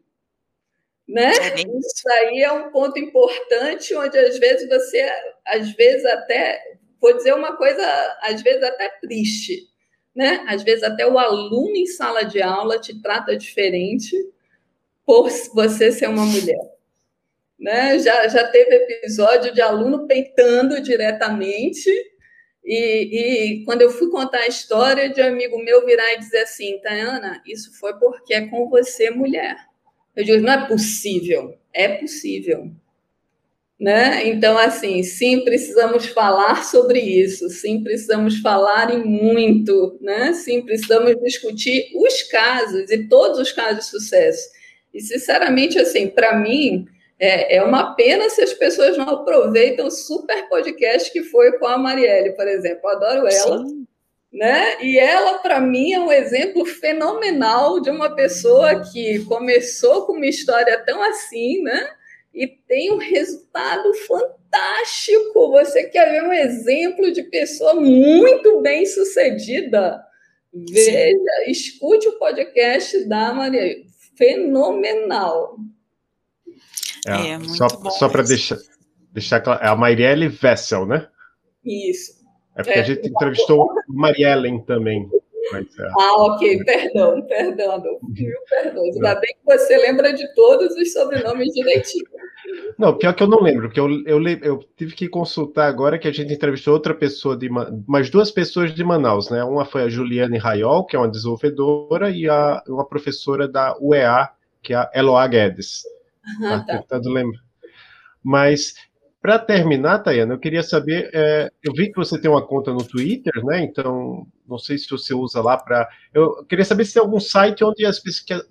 [1.05, 1.33] Né?
[1.33, 5.11] É isso aí é um ponto importante, onde às vezes você,
[5.45, 9.67] às vezes até, vou dizer uma coisa, às vezes até triste,
[10.15, 10.45] né?
[10.47, 14.15] Às vezes até o aluno em sala de aula te trata diferente
[15.05, 16.76] por você ser uma mulher.
[17.59, 17.99] Né?
[17.99, 21.89] Já, já teve episódio de aluno peitando diretamente,
[22.67, 26.39] e, e, quando eu fui contar a história de um amigo meu virar e dizer
[26.39, 29.55] assim, Tayana, isso foi porque é com você, mulher.
[30.13, 31.57] Eu digo, não é possível.
[31.73, 32.69] É possível.
[33.79, 34.27] Né?
[34.27, 40.33] Então, assim, sim, precisamos falar sobre isso, sim, precisamos falar em muito, né?
[40.33, 44.49] sim, precisamos discutir os casos e todos os casos de sucesso.
[44.93, 46.87] E, sinceramente, assim, para mim,
[47.19, 51.65] é, é uma pena se as pessoas não aproveitam o super podcast que foi com
[51.65, 52.81] a Marielle, por exemplo.
[52.83, 53.65] Eu adoro ela.
[53.65, 53.87] Sim.
[54.31, 54.83] Né?
[54.83, 60.27] E ela, para mim, é um exemplo fenomenal de uma pessoa que começou com uma
[60.27, 61.89] história tão assim, né?
[62.33, 65.51] E tem um resultado fantástico.
[65.53, 70.03] Você quer ver um exemplo de pessoa muito bem sucedida?
[70.53, 70.91] Veja,
[71.45, 71.51] Sim.
[71.51, 73.77] escute o podcast da Maria.
[74.15, 75.57] Fenomenal.
[77.05, 77.89] É, é muito só, bom.
[77.91, 78.57] Só para deixar,
[79.11, 81.07] deixar claro, é a Marielle Vessel, né?
[81.63, 82.17] Isso.
[82.55, 85.07] É porque é, a gente entrevistou a Mariellen também.
[85.51, 85.87] Mas, é.
[85.99, 88.95] Ah, ok, perdão, perdão, mil perdões.
[88.95, 92.05] Ainda bem que você lembra de todos os sobrenomes direitinho.
[92.77, 96.07] Não, pior que eu não lembro, porque eu, eu, eu tive que consultar agora que
[96.07, 97.49] a gente entrevistou outra pessoa de
[97.87, 99.43] mais duas pessoas de Manaus, né?
[99.43, 104.29] Uma foi a Juliane Raiol, que é uma desenvolvedora, e a, uma professora da UEA,
[104.61, 105.83] que é a Eloá Guedes.
[106.43, 106.77] Ah, tá.
[106.79, 107.41] tentando lembrar.
[108.23, 108.73] Mas,
[109.21, 112.83] para terminar, Tayana, eu queria saber, é, eu vi que você tem uma conta no
[112.83, 113.63] Twitter, né?
[113.63, 115.89] Então, não sei se você usa lá para.
[116.13, 118.01] Eu queria saber se tem algum site onde as,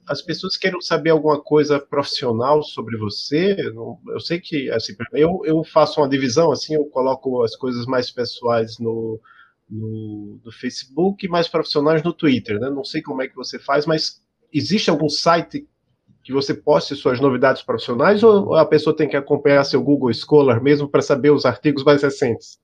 [0.08, 3.56] as pessoas querem saber alguma coisa profissional sobre você.
[4.08, 8.10] Eu sei que, assim, eu, eu faço uma divisão, assim, eu coloco as coisas mais
[8.10, 9.20] pessoais no,
[9.70, 12.70] no, no Facebook e mais profissionais no Twitter, né?
[12.70, 14.22] Não sei como é que você faz, mas
[14.52, 15.66] existe algum site
[16.26, 20.60] que você poste suas novidades profissionais ou a pessoa tem que acompanhar seu Google Scholar
[20.60, 22.58] mesmo para saber os artigos mais recentes?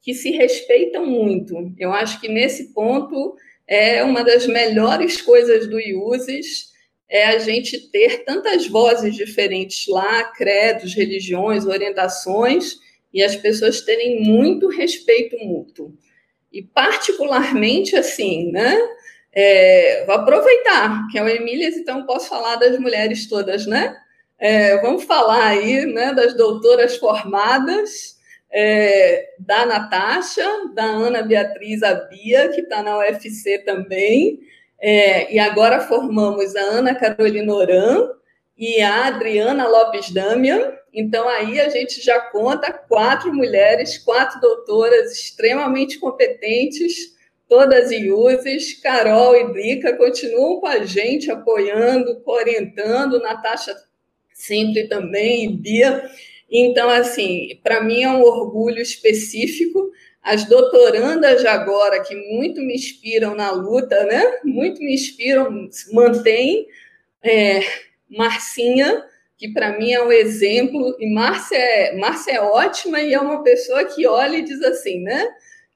[0.00, 1.72] que se respeitam muito.
[1.78, 3.36] Eu acho que nesse ponto
[3.66, 6.72] é uma das melhores coisas do IUSES
[7.08, 12.78] é a gente ter tantas vozes diferentes lá, credos, religiões, orientações,
[13.12, 15.92] e as pessoas terem muito respeito mútuo.
[16.50, 18.78] E particularmente assim, né?
[19.34, 23.94] É, vou aproveitar que é o Emílias, então posso falar das mulheres todas, né?
[24.42, 28.16] É, vamos falar aí né, das doutoras formadas,
[28.50, 30.44] é, da Natasha,
[30.74, 34.40] da Ana Beatriz Abia, que está na UFC também,
[34.80, 38.10] é, e agora formamos a Ana Carolina Oran
[38.58, 40.72] e a Adriana Lopes Damian.
[40.92, 47.16] Então, aí a gente já conta quatro mulheres, quatro doutoras extremamente competentes,
[47.48, 48.80] todas IUSES.
[48.82, 53.72] Carol e Drica continuam com a gente, apoiando, orientando, Natasha
[54.46, 56.10] sempre também, Bia.
[56.50, 59.90] Então, assim, para mim é um orgulho específico.
[60.22, 64.40] As doutorandas agora, que muito me inspiram na luta, né?
[64.44, 66.66] Muito me inspiram, mantém.
[67.22, 67.60] É,
[68.08, 69.04] Marcinha,
[69.38, 73.42] que para mim é um exemplo, e Márcia é, Márcia é ótima e é uma
[73.42, 75.28] pessoa que olha e diz assim, né?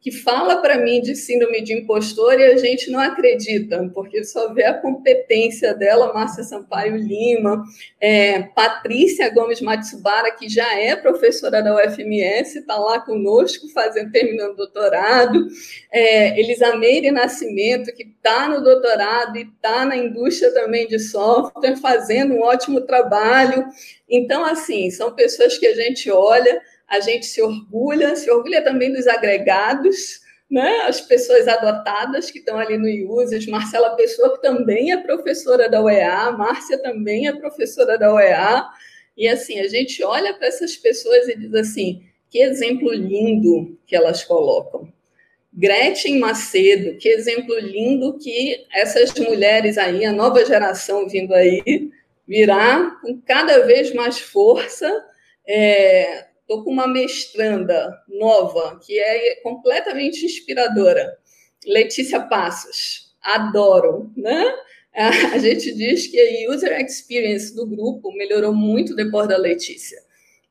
[0.07, 4.55] Que fala para mim de síndrome de impostor e a gente não acredita, porque só
[4.55, 7.65] vê a competência dela, Márcia Sampaio Lima,
[8.01, 14.53] é, Patrícia Gomes Matsubara, que já é professora da UFMS, está lá conosco, fazendo, terminando
[14.53, 15.49] o doutorado,
[15.91, 22.33] é, Elisameire Nascimento, que está no doutorado e está na indústria também de software, fazendo
[22.33, 23.67] um ótimo trabalho.
[24.09, 28.93] Então, assim, são pessoas que a gente olha a gente se orgulha, se orgulha também
[28.93, 30.83] dos agregados, né?
[30.87, 35.83] as pessoas adotadas que estão ali no IUSES, Marcela Pessoa, que também é professora da
[35.83, 38.69] UEA, Márcia também é professora da UEA,
[39.17, 43.97] e assim, a gente olha para essas pessoas e diz assim, que exemplo lindo que
[43.97, 44.93] elas colocam.
[45.53, 51.91] Gretchen Macedo, que exemplo lindo que essas mulheres aí, a nova geração vindo aí,
[52.29, 54.87] virá com cada vez mais força,
[55.49, 61.19] é, Estou com uma mestranda nova, que é completamente inspiradora.
[61.67, 63.13] Letícia Passos.
[63.21, 64.55] Adoro, né?
[64.95, 69.99] A gente diz que a user experience do grupo melhorou muito depois da Letícia,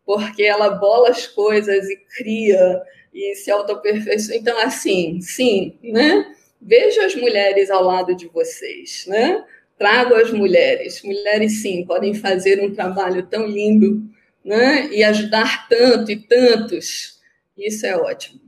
[0.06, 2.82] porque ela bola as coisas e cria
[3.14, 4.36] e se autoaperfeiçoa.
[4.36, 6.36] Então, assim, sim, né?
[6.62, 9.44] Vejo as mulheres ao lado de vocês, né?
[9.80, 11.02] Trago as mulheres.
[11.02, 14.04] Mulheres, sim, podem fazer um trabalho tão lindo
[14.46, 14.88] né?
[14.94, 17.20] e ajudar tanto e tantos.
[17.58, 18.40] Isso é ótimo.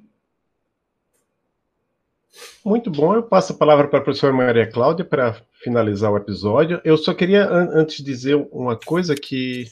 [2.63, 3.15] Muito bom.
[3.15, 6.79] Eu passo a palavra para a professora Maria Cláudia para finalizar o episódio.
[6.83, 9.71] Eu só queria, antes, dizer uma coisa que.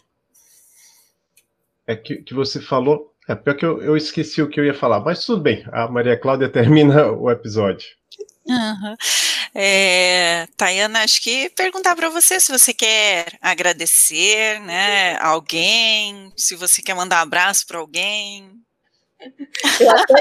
[1.85, 3.14] É que, que você falou.
[3.27, 5.64] É pior que eu, eu esqueci o que eu ia falar, mas tudo bem.
[5.72, 7.88] A Maria Cláudia termina o episódio.
[8.47, 8.95] Uhum.
[9.57, 16.82] É, Tayana, acho que perguntar para você se você quer agradecer, né, alguém, se você
[16.82, 18.52] quer mandar abraço para alguém.
[19.80, 20.14] Eu até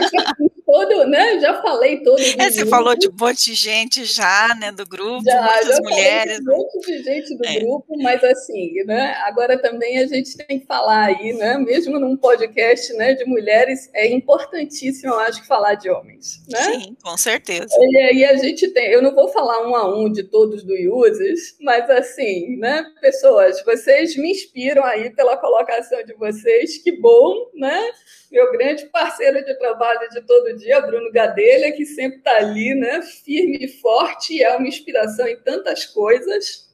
[0.75, 1.39] todo, né?
[1.39, 2.21] Já falei todo.
[2.21, 5.83] É, você falou de um monte de gente já, né, do grupo, já, muitas já
[5.83, 6.41] mulheres.
[6.41, 7.61] um monte de gente do é.
[7.61, 9.15] grupo, mas assim, né?
[9.25, 11.57] Agora também a gente tem que falar aí, né?
[11.59, 16.63] Mesmo num podcast, né, de mulheres, é importantíssimo, eu acho, falar de homens, né?
[16.63, 17.69] Sim, com certeza.
[17.79, 20.75] E aí a gente tem, eu não vou falar um a um de todos do
[20.75, 27.51] users, mas assim, né, pessoas, vocês me inspiram aí pela colocação de vocês, que bom,
[27.55, 27.93] né?
[28.35, 33.01] Meu grande parceiro de trabalho de todo dia, Bruno Gadelha, que sempre está ali, né,
[33.01, 36.69] firme e forte, e é uma inspiração em tantas coisas.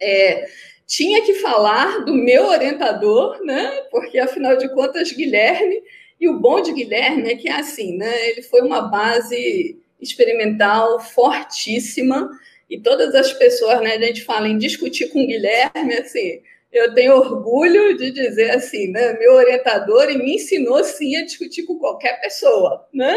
[0.00, 0.48] É,
[0.86, 5.82] tinha que falar do meu orientador, né, porque afinal de contas, Guilherme,
[6.20, 11.00] e o bom de Guilherme é que é assim, né, ele foi uma base experimental
[11.00, 12.30] fortíssima,
[12.70, 16.42] e todas as pessoas, né, a gente fala em discutir com Guilherme, assim,
[16.72, 19.12] eu tenho orgulho de dizer assim, né?
[19.18, 23.14] Meu orientador e me ensinou sim a discutir com qualquer pessoa, né?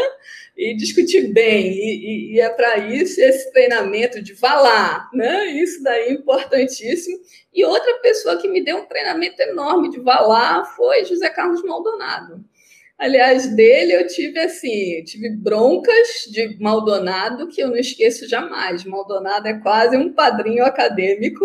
[0.54, 1.72] E discutir bem.
[1.72, 5.46] E, e é para isso esse treinamento de lá, né?
[5.46, 7.18] Isso daí é importantíssimo.
[7.52, 12.44] E outra pessoa que me deu um treinamento enorme de lá foi José Carlos Maldonado.
[12.98, 18.84] Aliás, dele eu tive assim, tive broncas de Maldonado que eu não esqueço jamais.
[18.84, 21.44] Maldonado é quase um padrinho acadêmico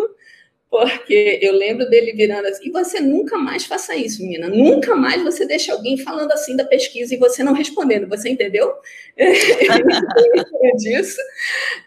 [0.72, 4.48] porque eu lembro dele virando assim, e você nunca mais faça isso, menina.
[4.48, 8.72] Nunca mais você deixa alguém falando assim da pesquisa e você não respondendo, você entendeu?
[10.78, 11.20] disso.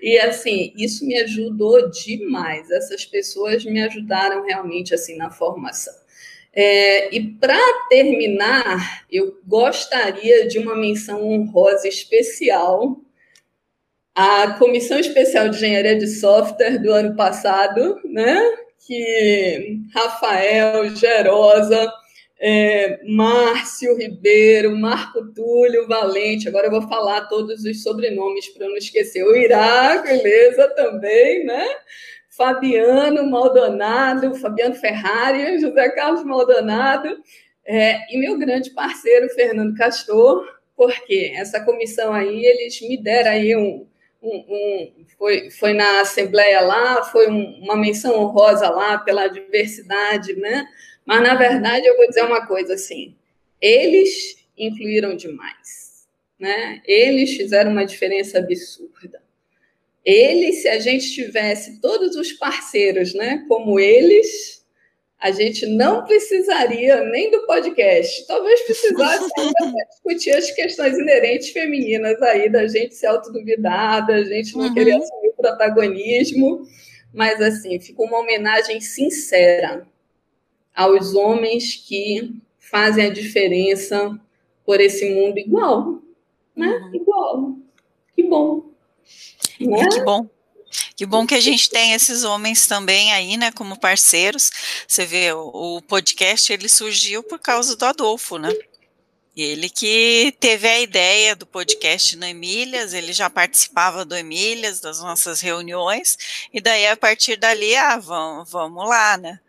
[0.03, 2.71] E assim, isso me ajudou demais.
[2.71, 5.95] Essas pessoas me ajudaram realmente assim na formação.
[6.53, 7.59] É, e para
[7.89, 13.01] terminar, eu gostaria de uma menção honrosa especial
[14.15, 18.39] à Comissão Especial de Engenharia de Software do ano passado, né?
[18.87, 21.93] Que Rafael, Gerosa,
[22.39, 28.77] é, Márcio Ribeiro, Marco Túlio Valente, agora eu vou falar todos os sobrenomes para não
[28.77, 31.67] esquecer, o Iraco, beleza, também, né?
[32.37, 37.17] Fabiano Maldonado, Fabiano Ferrari, José Carlos Maldonado,
[37.65, 40.45] é, e meu grande parceiro, Fernando Castor,
[40.77, 43.87] porque essa comissão aí, eles me deram aí um,
[44.25, 50.35] um, um, foi, foi na Assembleia lá, foi um, uma menção honrosa lá pela diversidade,
[50.35, 50.67] né?
[51.05, 53.15] Mas, na verdade, eu vou dizer uma coisa assim:
[53.61, 56.07] eles influíram demais,
[56.39, 56.81] né?
[56.87, 59.23] Eles fizeram uma diferença absurda.
[60.05, 64.64] Eles, se a gente tivesse todos os parceiros, né, como eles,
[65.25, 68.27] a gente não precisaria nem do podcast.
[68.27, 69.27] Talvez precisasse
[69.89, 74.75] discutir as questões inerentes femininas aí, da gente se autoduvidar, da gente não uhum.
[74.75, 76.69] querer assumir o protagonismo.
[77.11, 79.89] Mas, assim, fica uma homenagem sincera
[80.77, 84.21] aos homens que fazem a diferença
[84.63, 86.03] por esse mundo igual.
[86.55, 86.69] Né?
[86.69, 86.95] Uhum.
[86.95, 87.57] Igual.
[88.15, 88.63] Que bom.
[89.59, 89.89] Né?
[89.89, 90.29] Que bom.
[90.97, 94.51] Que bom que a gente tem esses homens também aí, né, como parceiros.
[94.87, 98.53] Você vê, o, o podcast ele surgiu por causa do Adolfo, né?
[99.37, 105.01] Ele que teve a ideia do podcast no Emílias, ele já participava do Emílias, das
[105.01, 106.17] nossas reuniões,
[106.53, 109.41] e daí a partir dali, ah, vamos, vamos lá, né?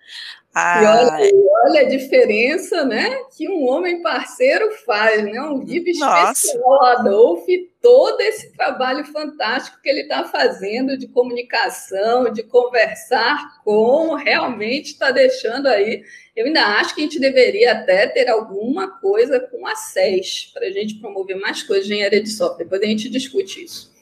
[0.57, 1.31] Ah, e olha,
[1.65, 5.41] olha, a diferença, né, que um homem parceiro faz, né?
[5.41, 12.31] Um VIP especial, Adolfo, e todo esse trabalho fantástico que ele está fazendo de comunicação,
[12.31, 16.03] de conversar com, realmente está deixando aí.
[16.33, 20.67] Eu ainda acho que a gente deveria até ter alguma coisa com a SES, para
[20.67, 22.63] a gente promover mais coisas de engenharia de software.
[22.63, 23.94] Depois a gente discute isso.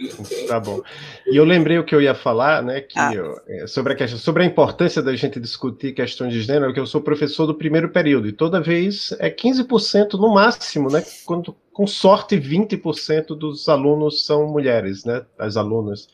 [0.48, 0.82] Tá bom.
[1.26, 3.12] E eu lembrei o que eu ia falar, né, que ah.
[3.14, 6.80] eu, é, sobre, a questão, sobre a importância da gente discutir questões de gênero, que
[6.80, 11.56] eu sou professor do primeiro período, e toda vez é 15% no máximo, né, quando,
[11.72, 16.08] com sorte 20% dos alunos são mulheres, né, as alunas.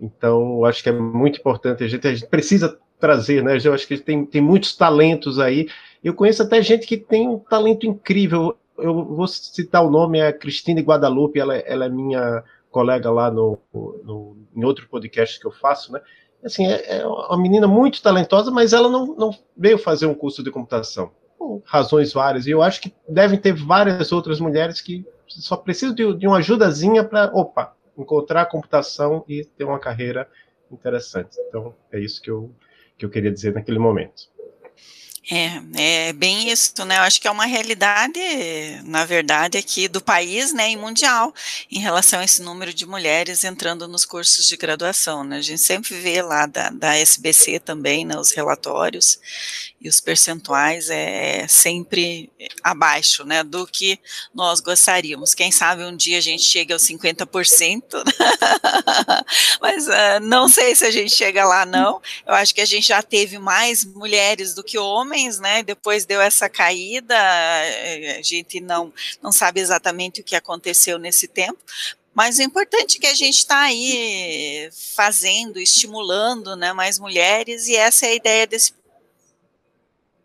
[0.00, 3.74] Então, eu acho que é muito importante, a gente, a gente precisa trazer, né, eu
[3.74, 5.68] acho que tem, tem muitos talentos aí,
[6.02, 10.28] eu conheço até gente que tem um talento incrível, eu vou citar o nome, é
[10.28, 15.46] a Cristina Guadalupe, ela, ela é minha colega lá no, no, em outro podcast que
[15.46, 16.00] eu faço, né?
[16.42, 20.42] Assim, é, é uma menina muito talentosa, mas ela não, não veio fazer um curso
[20.42, 22.46] de computação, por razões várias.
[22.46, 26.38] E eu acho que devem ter várias outras mulheres que só precisam de, de uma
[26.38, 30.26] ajudazinha para, opa, encontrar computação e ter uma carreira
[30.70, 31.36] interessante.
[31.48, 32.50] Então, é isso que eu,
[32.96, 34.29] que eu queria dizer naquele momento.
[35.28, 36.96] É, é bem isso, né?
[36.96, 38.18] Eu acho que é uma realidade,
[38.84, 41.34] na verdade, aqui do país, né, e mundial,
[41.70, 45.36] em relação a esse número de mulheres entrando nos cursos de graduação, né?
[45.36, 49.18] A gente sempre vê lá da, da SBC também, né, os relatórios,
[49.80, 52.30] e os percentuais é sempre
[52.62, 53.98] abaixo, né, do que
[54.34, 55.34] nós gostaríamos.
[55.34, 58.12] Quem sabe um dia a gente chega aos 50%, né?
[59.60, 62.00] mas uh, não sei se a gente chega lá, não.
[62.26, 66.20] Eu acho que a gente já teve mais mulheres do que homens, né, depois deu
[66.20, 68.92] essa caída, eh, a gente não,
[69.22, 71.58] não sabe exatamente o que aconteceu nesse tempo,
[72.14, 77.76] mas o importante é que a gente está aí fazendo, estimulando né, mais mulheres, e
[77.76, 78.72] essa é a ideia desse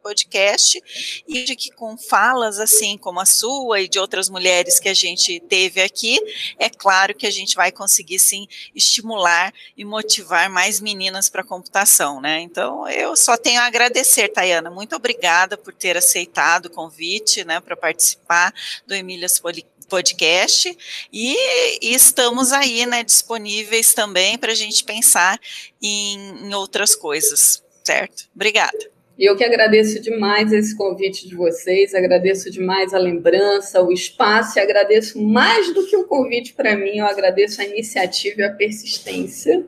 [0.06, 0.80] podcast
[1.28, 4.94] e de que com falas assim como a sua e de outras mulheres que a
[4.94, 6.20] gente teve aqui,
[6.60, 11.46] é claro que a gente vai conseguir sim estimular e motivar mais meninas para a
[11.46, 12.40] computação, né?
[12.42, 17.60] Então eu só tenho a agradecer, Tayana, muito obrigada por ter aceitado o convite, né,
[17.60, 18.54] para participar
[18.86, 19.42] do Emílias
[19.90, 20.78] podcast
[21.12, 21.36] e,
[21.82, 25.40] e, estamos aí, né, disponíveis também para a gente pensar
[25.82, 28.28] em, em outras coisas, certo?
[28.36, 28.95] Obrigada.
[29.18, 34.60] E eu que agradeço demais esse convite de vocês, agradeço demais a lembrança, o espaço,
[34.60, 38.44] e agradeço mais do que o um convite para mim, eu agradeço a iniciativa e
[38.44, 39.66] a persistência.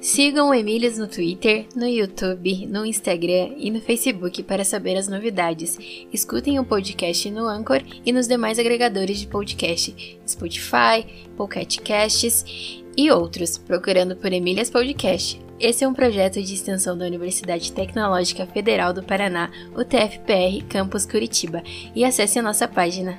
[0.00, 5.06] Sigam o Emílias no Twitter, no YouTube, no Instagram e no Facebook para saber as
[5.06, 5.76] novidades.
[6.10, 13.10] Escutem o podcast no Anchor e nos demais agregadores de podcast, Spotify, Pocket Casts e
[13.10, 15.49] outros, procurando por Emílias Podcast.
[15.60, 21.04] Esse é um projeto de extensão da Universidade Tecnológica Federal do Paraná, o TFPR Campus
[21.04, 21.62] Curitiba,
[21.94, 23.18] e acesse a nossa página